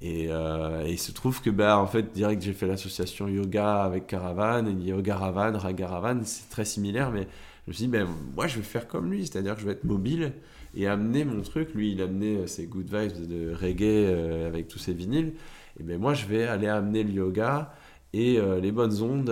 [0.00, 4.06] Et, euh, il se trouve que ben en fait direct j'ai fait l'association yoga avec
[4.06, 6.24] caravane et yoga ravane ragaravane.
[6.24, 7.28] C'est très similaire mais
[7.66, 9.60] je me suis dit ben moi je vais faire comme lui c'est à dire que
[9.60, 10.32] je vais être mobile
[10.78, 11.74] et amener mon truc.
[11.74, 15.34] Lui, il amenait euh, ses good vibes de reggae euh, avec tous ses vinyles.
[15.78, 17.74] Et ben moi, je vais aller amener le yoga
[18.14, 19.30] et euh, les bonnes ondes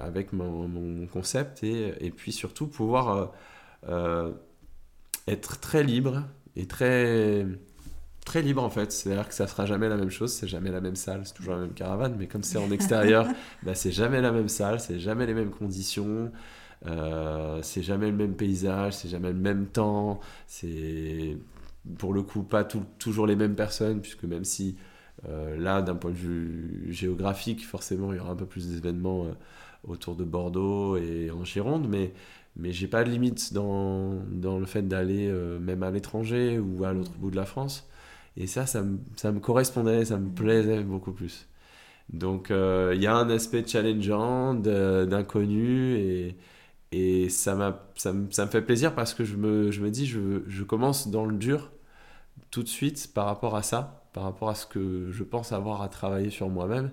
[0.00, 3.32] avec mon, mon, concept et, et, puis surtout pouvoir
[5.28, 6.24] être très libre
[6.56, 7.46] et très
[8.24, 10.48] très libre en fait c'est à dire que ça sera jamais la même chose c'est
[10.48, 13.26] jamais la même salle c'est toujours la même caravane mais comme c'est en extérieur
[13.62, 16.30] bah, c'est jamais la même salle c'est jamais les mêmes conditions
[16.86, 21.36] euh, c'est jamais le même paysage, c'est jamais le même temps, c'est
[21.98, 24.76] pour le coup pas toujours les mêmes personnes, puisque même si
[25.28, 29.26] euh, là, d'un point de vue géographique, forcément, il y aura un peu plus d'événements
[29.26, 29.32] euh,
[29.86, 32.12] autour de Bordeaux et en Gironde, mais,
[32.56, 35.30] mais j'ai pas de limite dans, dans le fait d'aller
[35.60, 37.88] même à l'étranger ou à l'autre bout de la France.
[38.36, 41.46] Et ça, ça me, ça me correspondait, ça me plaisait beaucoup plus.
[42.12, 46.36] Donc, il y a un aspect challengeant d'inconnu et,
[46.92, 50.06] et ça, ça, me, ça me fait plaisir parce que je me, je me dis,
[50.06, 51.72] je, je, commence dans le dur
[52.50, 55.82] tout de suite par rapport à ça, par rapport à ce que je pense avoir
[55.82, 56.90] à travailler sur moi-même,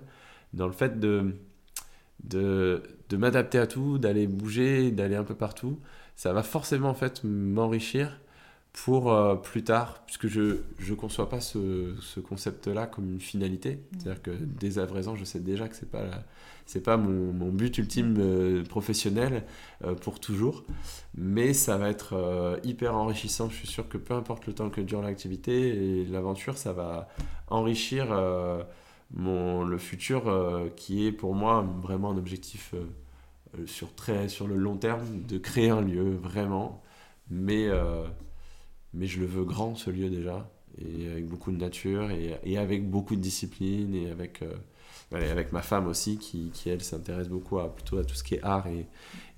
[0.54, 1.36] dans le fait de,
[2.24, 5.78] de, de m'adapter à tout, d'aller bouger, d'aller un peu partout.
[6.16, 8.20] Ça va forcément en fait m'enrichir
[8.72, 13.74] pour euh, plus tard, puisque je ne conçois pas ce, ce concept-là comme une finalité.
[13.74, 13.98] Mmh.
[13.98, 16.06] C'est-à-dire que dès à présent, je sais déjà que ce n'est pas,
[16.66, 19.44] c'est pas mon, mon, but ultime euh, professionnel
[19.84, 20.64] euh, pour toujours.
[21.16, 23.50] Mais ça va être hyper enrichissant.
[23.50, 27.08] Je suis sûr que peu importe le temps que dure l'activité et l'aventure, ça va
[27.48, 28.16] enrichir
[29.12, 30.32] mon, le futur
[30.76, 32.74] qui est pour moi vraiment un objectif
[33.66, 36.82] sur, très, sur le long terme de créer un lieu, vraiment.
[37.28, 37.68] Mais
[38.94, 42.58] mais je le veux grand ce lieu déjà et avec beaucoup de nature et, et
[42.58, 44.54] avec beaucoup de discipline et avec euh,
[45.12, 48.36] avec ma femme aussi qui, qui elle s'intéresse beaucoup à plutôt à tout ce qui
[48.36, 48.86] est art et,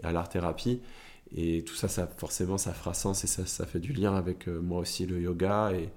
[0.02, 0.80] à l'art thérapie
[1.34, 4.48] et tout ça ça forcément ça fera sens et ça, ça fait du lien avec
[4.48, 5.88] euh, moi aussi le yoga et,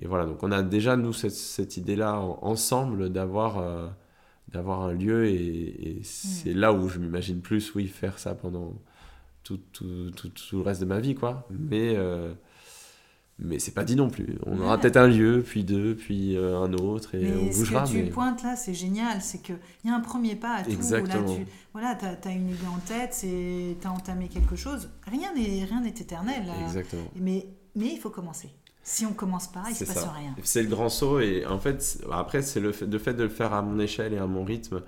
[0.00, 0.24] et, voilà.
[0.24, 3.88] Donc on a déjà nous cette, cette idée là ensemble d'avoir euh,
[4.48, 8.74] d'avoir un lieu et, c'est là où je m'imagine plus oui faire ça pendant
[9.42, 11.46] tout, tout, tout, tout, le reste de ma vie quoi.
[11.50, 11.96] Mais
[13.38, 14.38] mais c'est pas dit non plus.
[14.46, 17.86] On aura peut-être un lieu, puis deux, puis euh, un autre, et on bougera.
[17.86, 20.62] Ce que tu pointes là, c'est génial, c'est qu'il y a un premier pas à
[20.64, 20.70] tout.
[20.70, 21.14] Exactement.
[21.14, 24.90] Là, tu voilà, as, une idée en tête, tu as entamé quelque chose.
[25.06, 26.44] Rien n'est éternel.
[26.64, 27.10] Exactement.
[27.16, 28.50] Mais, mais il faut commencer.
[28.82, 30.34] Si on commence pas, il ne se passe rien.
[30.42, 33.28] C'est le grand saut, et en fait, après, c'est le fait, le fait de le
[33.28, 34.82] faire à mon échelle et à mon rythme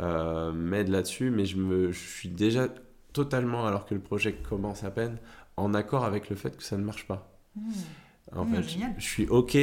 [0.00, 2.68] euh, m'aide là-dessus, mais je, me, je suis déjà
[3.12, 5.18] totalement, alors que le projet commence à peine,
[5.56, 7.33] en accord avec le fait que ça ne marche pas.
[8.34, 8.62] En hmm, fait,
[8.98, 9.56] je, suis OK.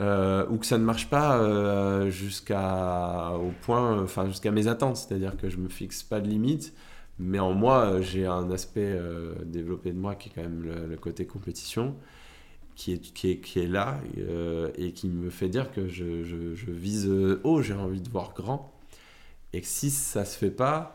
[0.00, 4.96] Euh, ou que ça ne marche pas euh, jusqu'à au point, enfin jusqu'à mes attentes,
[4.96, 6.72] c'est-à-dire que je me fixe pas de limite,
[7.18, 10.96] mais en moi j'ai un aspect euh, développé de moi qui est quand même le,
[10.96, 11.96] côté compétition,
[12.76, 13.98] qui est, qui est, qui est là
[14.76, 17.10] et qui me fait dire que je, je, je vise
[17.42, 18.72] haut, j'ai envie de voir grand,
[19.52, 20.94] et que si ça se fait pas,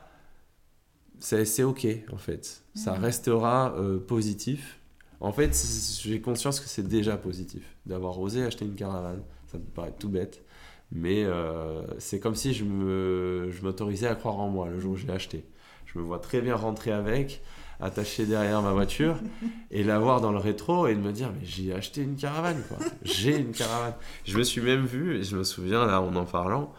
[1.19, 3.03] c'est ok en fait, ça hmm.
[3.03, 3.75] restera
[4.07, 4.79] positif
[5.19, 5.55] En fait,
[6.01, 9.21] j'ai conscience que c'est déjà positif d'avoir osé acheter une caravane.
[9.47, 10.43] Ça me paraît tout bête.
[10.91, 14.95] Mais euh, c'est comme si je m'autorisais je à croire en moi le jour où
[14.95, 15.45] je l'ai acheté.
[15.85, 17.41] Je me vois très bien rentrer avec,
[17.79, 19.17] attaché derrière ma voiture
[19.71, 22.77] et l'avoir dans le rétro et de me dire mais j'ai acheté une caravane quoi.
[23.03, 23.95] j'ai une caravane.
[24.25, 26.73] Je me suis même vu et je me souviens là en en parlant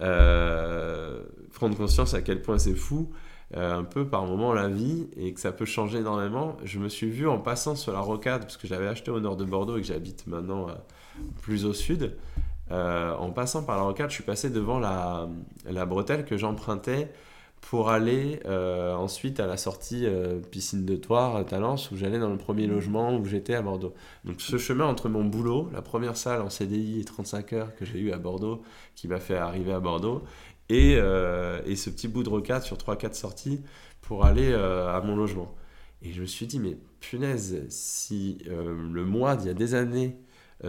[0.00, 1.22] euh,
[1.52, 3.10] prendre conscience à quel point c'est fou
[3.56, 6.56] euh, un peu par moment la vie et que ça peut changer énormément.
[6.64, 9.36] Je me suis vu en passant sur la rocade parce que j'avais acheté au nord
[9.36, 10.72] de Bordeaux et que j'habite maintenant euh,
[11.42, 12.16] plus au sud.
[12.70, 15.28] en passant par la rocade, je suis passé devant la,
[15.70, 17.12] la bretelle que j'empruntais
[17.70, 22.28] pour aller euh, ensuite à la sortie euh, piscine de Toire Talence où j'allais dans
[22.28, 23.94] le premier logement où j'étais à Bordeaux.
[24.26, 27.86] Donc ce chemin entre mon boulot, la première salle en CDI et 35 heures que
[27.86, 28.60] j'ai eu à Bordeaux
[28.94, 30.22] qui m'a fait arriver à Bordeaux
[30.68, 33.62] et, euh, et ce petit bout de rocade sur 3-4 sorties
[34.00, 35.54] pour aller à mon logement.
[36.02, 40.18] Et je me suis dit mais punaise si le mois d'il y a des années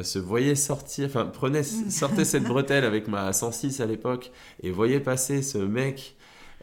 [0.02, 4.32] se voyait sortir, enfin prenait, sortait cette bretelle avec ma 106 à l'époque
[4.64, 6.16] et voyait passer ce mec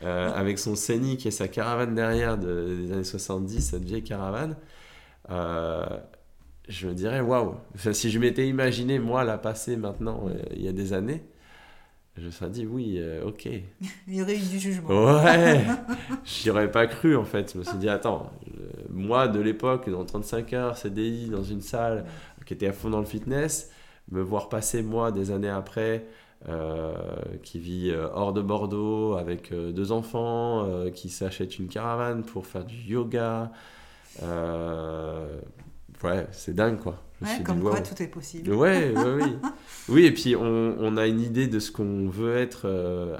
[0.04, 4.56] euh, avec son Scénic et sa caravane derrière des années 70, cette vieille caravane,
[5.30, 5.86] euh,
[6.68, 7.54] je me dirais waouh.
[7.92, 11.22] si je m'étais imaginé, moi, la passer maintenant, euh, il y a des années,
[12.16, 13.46] je me serais dit oui, ok.
[14.08, 14.88] il y aurait eu du jugement.
[14.88, 15.64] Ouais,
[16.24, 17.52] j'y aurais pas cru en fait.
[17.52, 18.30] Je me suis dit, attends,
[18.90, 22.04] moi de l'époque, dans 35 heures, CDI, dans une salle
[22.44, 23.70] qui était à fond dans le fitness,
[24.10, 26.06] me voir passer moi des années après
[26.48, 26.92] euh,
[27.44, 32.46] qui vit euh, hors de Bordeaux avec euh, deux enfants, qui s'achète une caravane pour
[32.46, 33.52] faire du yoga.
[36.02, 36.96] ouais, c'est dingue quoi.
[37.22, 38.52] Ouais, comme quoi tout est possible.
[38.52, 39.36] Ouais, ouais oui.
[39.88, 42.68] oui, et puis on, on, a une idée de ce qu'on veut être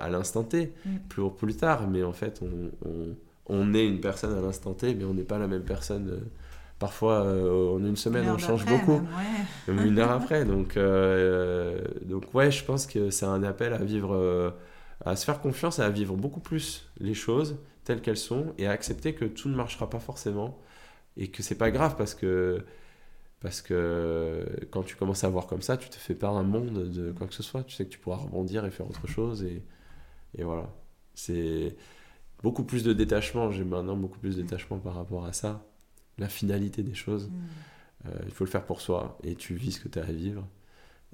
[0.01, 0.97] à l'instant T, mm.
[1.09, 4.95] plus, plus tard, mais en fait on, on, on est une personne à l'instant T,
[4.95, 6.23] mais on n'est pas la même personne
[6.83, 9.03] Parfois, euh, en une semaine, on change beaucoup.
[9.69, 10.45] Même, une heure après.
[10.45, 14.51] Donc, euh, donc, ouais, je pense que c'est un appel à vivre, euh,
[15.05, 18.67] à se faire confiance et à vivre beaucoup plus les choses telles qu'elles sont et
[18.67, 20.59] à accepter que tout ne marchera pas forcément
[21.17, 22.65] et que c'est pas grave parce que
[23.43, 26.91] parce que quand tu commences à voir comme ça, tu te fais pas un monde
[26.91, 27.65] de quoi que ce soit.
[27.65, 29.65] Tu sais que tu pourras rebondir et faire autre chose et,
[30.39, 30.73] et voilà.
[31.15, 31.77] C'est
[32.43, 33.51] beaucoup plus de détachement.
[33.51, 35.67] J'ai maintenant beaucoup plus de détachement par rapport à ça
[36.19, 37.29] la finalité des choses.
[37.29, 37.33] Mm.
[38.07, 40.13] Euh, il faut le faire pour soi et tu vis ce que tu as à
[40.13, 40.47] vivre.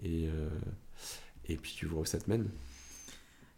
[0.02, 0.50] Et, euh,
[1.46, 2.48] et puis tu vois où ça te mène.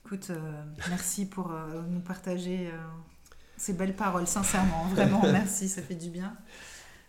[0.04, 1.52] Écoute, euh, merci pour
[1.88, 2.70] nous partager
[3.56, 6.36] ces belles paroles, sincèrement, vraiment, merci, ça fait du bien.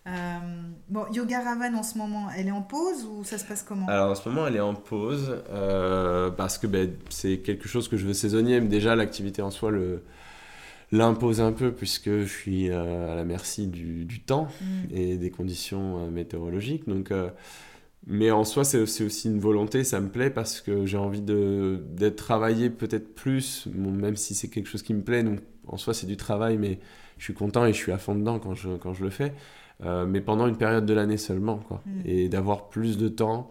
[0.05, 3.87] Bon, Yoga Ravan en ce moment, elle est en pause ou ça se passe comment?
[3.87, 5.43] Alors en ce moment, elle est en pause
[6.37, 8.59] parce que ben, c'est quelque chose que je veux saisonnier.
[8.61, 10.03] Mais déjà, l'activité en soi, le,
[10.91, 14.95] l'impose un peu puisque je suis euh, à la merci du, du temps mm.
[14.95, 16.87] et des conditions euh, météorologiques.
[16.87, 17.29] Donc, euh,
[18.07, 22.15] mais en soi, c'est aussi une volonté, ça me plaît parce que j'ai envie d'être
[22.15, 25.21] travaillé peut-être plus, même si c'est quelque chose qui me plaît.
[25.21, 26.79] Donc, en soi, c'est du travail, mais
[27.19, 29.33] je suis content et je suis à fond dedans quand je, quand je le fais.
[29.83, 31.81] Mais pendant une période de l'année seulement, quoi.
[31.85, 32.01] Mm.
[32.05, 33.47] Et d'avoir plus de temps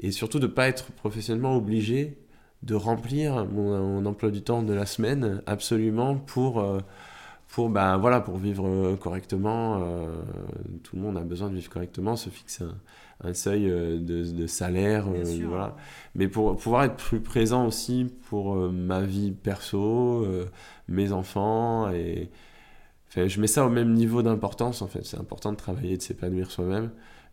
[0.00, 2.18] et surtout de ne pas être professionnellement obligé
[2.62, 6.80] de remplir mon, emploi du temps de la semaine absolument pour, euh,
[7.48, 9.80] pour, bah, voilà, pour vivre euh, correctement.
[9.82, 10.22] Euh,
[10.82, 12.64] tout le monde a besoin de vivre correctement, se fixer
[13.22, 15.06] un, seuil de, salaire.
[15.48, 15.76] voilà.
[16.14, 20.26] Mais pour pouvoir être plus présent aussi pour ma vie perso,
[20.88, 21.90] mes enfants.
[21.90, 22.30] Et,
[23.16, 25.04] je mets ça au même niveau d'importance en fait.
[25.04, 26.90] C'est important de travailler, de s'épanouir soi-même.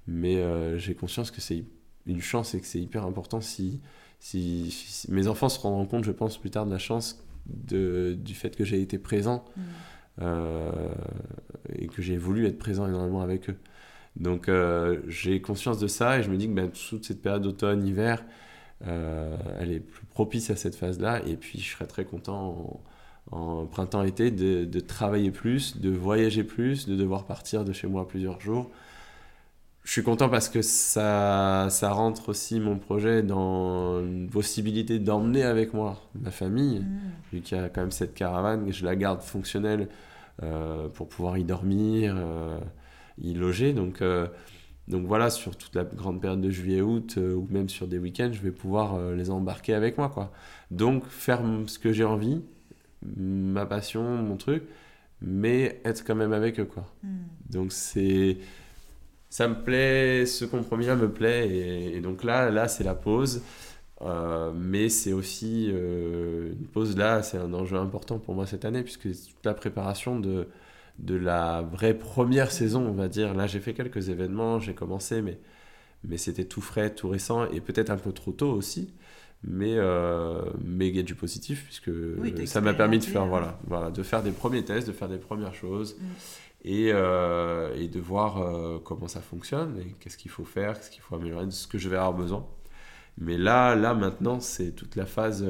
[0.08, 0.44] Mais
[0.78, 1.64] j'ai conscience que c'est
[2.06, 3.80] une chance et que c'est hyper important si
[4.24, 8.34] si, mes enfants se rendront compte, je pense, plus tard de la chance de, du
[8.34, 9.62] fait que j'ai été présent mm.
[10.22, 10.72] euh,
[11.76, 13.58] et que j'ai voulu être présent énormément avec eux.
[14.16, 17.42] Donc euh, j'ai conscience de ça et je me dis que ben, toute cette période
[17.42, 18.24] d'automne, hiver,
[18.88, 21.22] euh, elle est plus propice à cette phase-là.
[21.28, 22.82] Et puis je serais très content en,
[23.32, 28.08] en printemps-été de, de, travailler plus, de voyager plus, de devoir partir de chez moi
[28.08, 28.70] plusieurs jours
[29.84, 35.44] je suis content parce que ça, ça rentre aussi mon projet dans une possibilité d'emmener
[35.44, 37.12] avec moi ma famille, mm.
[37.32, 39.90] vu qu'il y a quand même cette caravane, je la garde fonctionnelle
[40.42, 42.60] euh, pour pouvoir y dormir, euh,
[43.22, 43.74] y loger.
[43.74, 44.28] Donc, euh,
[44.88, 48.42] donc voilà, sur toute la grande période de juillet-août, ou même sur des week-ends, je
[48.42, 50.10] vais pouvoir les embarquer avec moi.
[50.10, 50.32] Quoi.
[50.72, 52.42] Donc faire ce que j'ai envie,
[53.18, 54.64] ma passion, mon truc,
[55.22, 56.66] mais être quand même avec eux.
[56.66, 56.86] Quoi.
[57.04, 57.18] Mm.
[57.50, 58.38] Donc c'est
[59.30, 61.50] ça me plaît, ce compromis-là me plaît.
[61.96, 63.42] Et, donc là, là c'est la pause.
[64.02, 68.66] Euh, mais c'est aussi euh, une pause là, c'est un enjeu important pour moi cette
[68.66, 70.48] année, puisque toute la préparation de,
[71.00, 73.34] de la vraie première saison, on va dire.
[73.34, 75.40] Là, j'ai fait quelques événements, j'ai commencé, mais,
[76.04, 78.94] mais c'était tout frais, tout récent, et peut-être un peu trop tôt aussi.
[79.46, 81.92] Mais, euh, mais il y a du positif, puisque
[82.48, 85.18] ça m'a permis de faire, voilà, voilà, de faire des premiers tests, de faire des
[85.18, 85.98] premières choses.
[86.00, 86.06] Mm.
[86.66, 90.90] Et, euh, et, de voir euh, comment ça fonctionne et qu'est-ce qu'il faut faire, qu'est-ce
[90.90, 92.48] qu'il faut améliorer, de ce que je vais avoir besoin.
[93.18, 95.46] Mais là, là maintenant, c'est toute la phase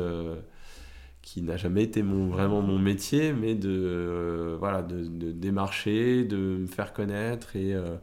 [1.23, 6.25] qui n'a jamais été mon, vraiment mon métier, mais de, euh, voilà, de, de, démarcher,
[6.25, 7.95] de me faire connaître et, euh,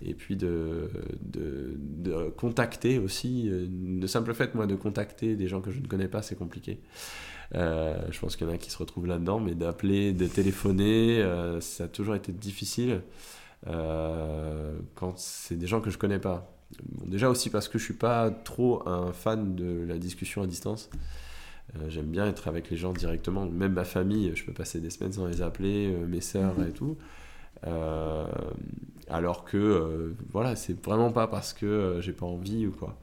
[0.00, 0.88] et puis de,
[1.20, 3.50] de, contacter aussi.
[3.50, 6.78] Le simple fait, moi, de contacter des gens que je ne connais pas, c'est compliqué.
[7.56, 11.26] Euh, je pense qu'il y en a qui se retrouvent là-dedans, mais d'appeler, de téléphoner,
[11.60, 13.02] ça a toujours été difficile
[13.66, 16.56] quand c'est des gens que je connais pas.
[17.06, 20.90] déjà aussi parce que je suis pas trop un fan de la discussion à distance.
[21.76, 24.90] Euh, j'aime bien être avec les gens directement, même ma famille, je peux passer des
[24.90, 26.68] semaines sans les appeler, euh, mes sœurs mhm.
[26.68, 26.96] et tout.
[27.66, 28.26] Euh,
[29.08, 32.96] alors que, voilà, c'est vraiment pas parce que j'ai pas envie ou quoi.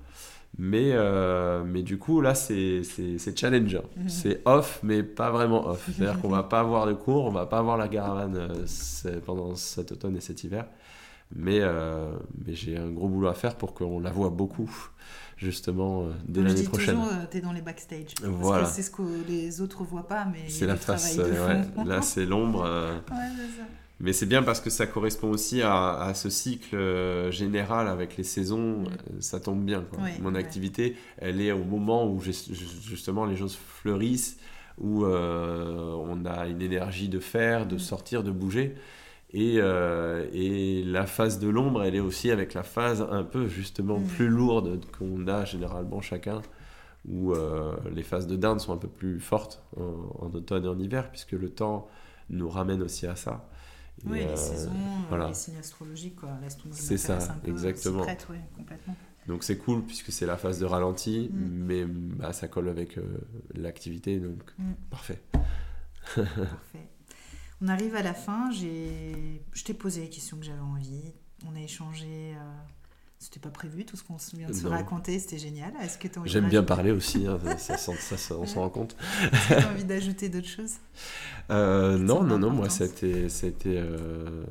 [0.57, 0.93] Mais,
[1.65, 2.83] mais du coup, là, c'est
[3.35, 3.81] challenger.
[3.97, 4.09] Mhm.
[4.09, 5.89] C'est off, mais pas vraiment off.
[5.91, 8.49] C'est-à-dire qu'on va pas avoir de cours, on va pas avoir la caravane
[9.25, 10.65] pendant cet automne et cet hiver.
[11.35, 11.59] Mais,
[12.45, 14.71] mais j'ai un gros boulot à faire pour qu'on la voit beaucoup
[15.37, 16.97] justement euh, dès l'année prochaine.
[16.97, 18.15] Euh, tu es dans les backstage.
[18.23, 18.65] Voilà.
[18.65, 21.17] C'est ce que les autres voient pas, mais c'est la face.
[21.17, 21.85] Euh, ouais.
[21.85, 22.61] Là, c'est l'ombre.
[23.11, 23.67] ouais, c'est ça.
[24.01, 28.25] Mais c'est bien parce que ça correspond aussi à, à ce cycle général avec les
[28.25, 28.81] saisons.
[28.81, 29.21] Mm.
[29.21, 29.85] Ça tombe bien.
[29.89, 29.99] Quoi.
[30.21, 34.37] Mon activité, elle est au moment où justement les choses fleurissent,
[34.77, 37.79] où on a une énergie de faire, de mm.
[37.79, 38.75] sortir, de bouger.
[39.35, 43.47] Et, euh, et, la phase de l'ombre, elle est aussi avec la phase un peu
[43.49, 44.05] justement mm.
[44.05, 46.41] plus lourde qu'on a généralement chacun,
[47.05, 50.79] où euh, les phases de dinde sont un peu plus fortes en, automne et en
[50.79, 51.89] hiver, puisque le temps
[52.29, 53.49] nous ramène aussi à ça.
[54.05, 54.71] oui, les euh, saisons,
[55.11, 56.19] les signes astrologiques,
[56.71, 58.05] C'est ça, exactement.
[59.27, 61.37] Donc c'est cool puisque c'est la phase de ralenti, mm.
[61.37, 62.97] mais bah, ça colle avec
[63.53, 64.71] l'activité, donc mm.
[64.89, 65.21] parfait.
[66.15, 66.87] parfait.
[67.61, 71.13] On arrive à la fin, je t'ai posé les questions que j'avais envie.
[71.47, 72.33] On a échangé.
[72.35, 72.55] Euh,
[73.17, 75.73] c'était pas prévu, tout ce qu'on vient de se raconter, c'était génial.
[75.81, 78.95] Est-ce que J'aime bien parler aussi, hein, ça, on s'en rend compte.
[79.31, 80.73] Est-ce que tu as envie d'ajouter d'autres choses?
[81.49, 83.27] Euh, Non, non, non, moi, c'était
[83.65, 84.43] euh,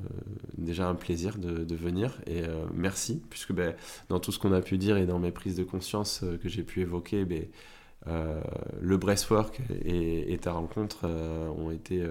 [0.58, 3.74] déjà un plaisir de, venir et euh, merci, puisque ben,
[4.08, 6.62] dans tout ce qu'on a pu dire et dans mes prises de conscience que j'ai
[6.62, 7.44] pu évoquer, ben,
[8.80, 11.06] le breastwork et, et ta rencontre
[11.56, 12.04] ont été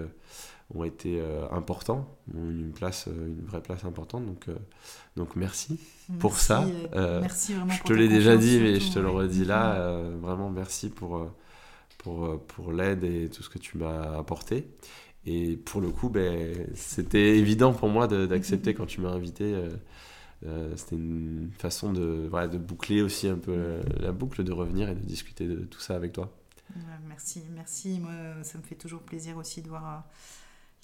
[0.72, 4.24] ont été euh, importants, ont une place, euh, une vraie place importante.
[4.26, 4.56] Donc, euh,
[5.16, 5.78] donc merci,
[6.18, 6.66] pour ça.
[6.94, 7.72] merci vraiment.
[7.72, 10.00] Je te l'ai déjà dit, mais je te le redis là.
[10.20, 11.30] vraiment merci pour,
[11.98, 14.68] pour, pour l'aide et tout ce que tu m'as apporté.
[15.26, 19.54] Et pour le coup, ben, c'était évident pour moi d'accepter quand tu m'as invité.
[20.76, 24.94] c'était une façon de, voilà, de boucler aussi un peu la, boucle, de revenir et
[24.94, 26.30] de discuter de tout ça avec toi.
[27.06, 28.00] Merci, merci.
[28.00, 28.12] Moi,
[28.42, 30.04] ça me fait toujours plaisir aussi de voir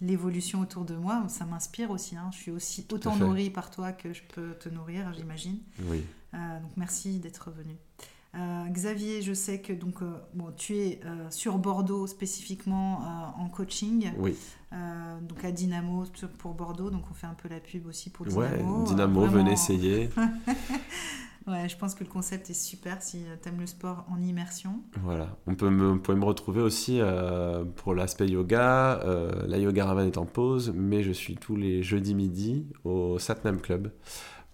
[0.01, 2.17] l'évolution autour de moi, ça m'inspire aussi.
[2.17, 2.31] Hein.
[2.33, 5.59] Je suis aussi autant nourrie par toi que je peux te nourrir, j'imagine.
[5.85, 6.03] Oui.
[6.35, 7.77] Euh, donc merci d'être venu.
[8.37, 14.13] Euh, Xavier, je sais que donc euh, bon, tu es sur Bordeaux spécifiquement en coaching.
[14.19, 14.37] Oui.
[15.23, 16.05] donc à Dynamo
[16.39, 18.81] pour Bordeaux, donc on fait un peu la pub aussi pour Dynamo.
[18.81, 20.11] Ouais, Dynamo, venez essayer.
[21.47, 24.83] Ouais, je pense que le concept est super si tu aimes le sport en immersion.
[25.03, 29.01] Voilà, on peut me, pouvez me retrouver aussi euh, pour l'aspect yoga.
[29.05, 33.19] Euh, la Yoga Ravan est en pause, mais je suis tous les jeudis midi au
[33.19, 33.91] Satnam Club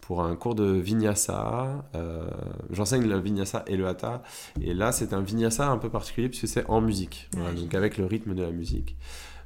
[0.01, 1.84] pour un cours de vinyasa.
[1.97, 2.30] Euh,
[2.70, 4.22] j'enseigne le vinyasa et le hatha.
[4.61, 8.07] Et là, c'est un vinyasa un peu particulier puisque c'est en musique, donc avec le
[8.07, 8.97] rythme de la musique.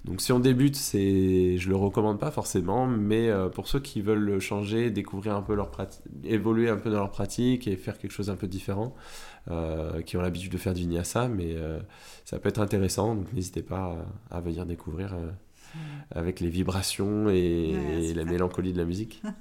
[0.04, 4.00] Donc si on débute, c'est, je le recommande pas forcément, mais euh, pour ceux qui
[4.00, 7.76] veulent le changer, découvrir un peu leur pratique, évoluer un peu dans leur pratique et
[7.76, 8.94] faire quelque chose un peu différent,
[9.50, 11.80] euh, qui ont l'habitude de faire du vinyasa, mais euh,
[12.24, 13.14] ça peut être intéressant.
[13.14, 13.96] Donc n'hésitez pas
[14.30, 15.14] à, venir découvrir
[16.12, 19.22] avec les vibrations et la mélancolie de la musique.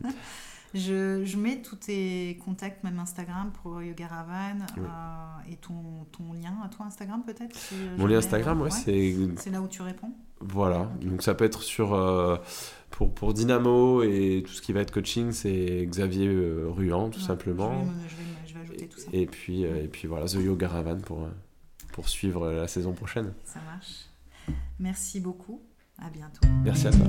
[0.76, 6.34] Je, je, mets tous tes contacts, même Instagram pour Yoga Ravan euh, et ton, ton,
[6.34, 7.57] lien à toi Instagram peut-être
[7.97, 9.16] Mon lien Instagram, ouais, c'est.
[9.38, 10.14] C'est là où tu réponds?
[10.42, 11.94] Voilà, donc ça peut être sur.
[11.94, 12.38] Euh,
[12.92, 17.20] pour, pour Dynamo et tout ce qui va être coaching, c'est Xavier euh, Ruan, tout
[17.20, 17.86] simplement.
[17.86, 19.08] Je vais, je, vais, ajouter tout ça.
[19.14, 21.30] Et puis, et puis voilà, The Yoga Ravan pour,
[21.94, 23.34] pour suivre la saison prochaine.
[23.46, 24.10] Ça marche.
[24.80, 25.62] Merci beaucoup.
[26.02, 26.48] À bientôt.
[26.64, 27.08] Merci à toi.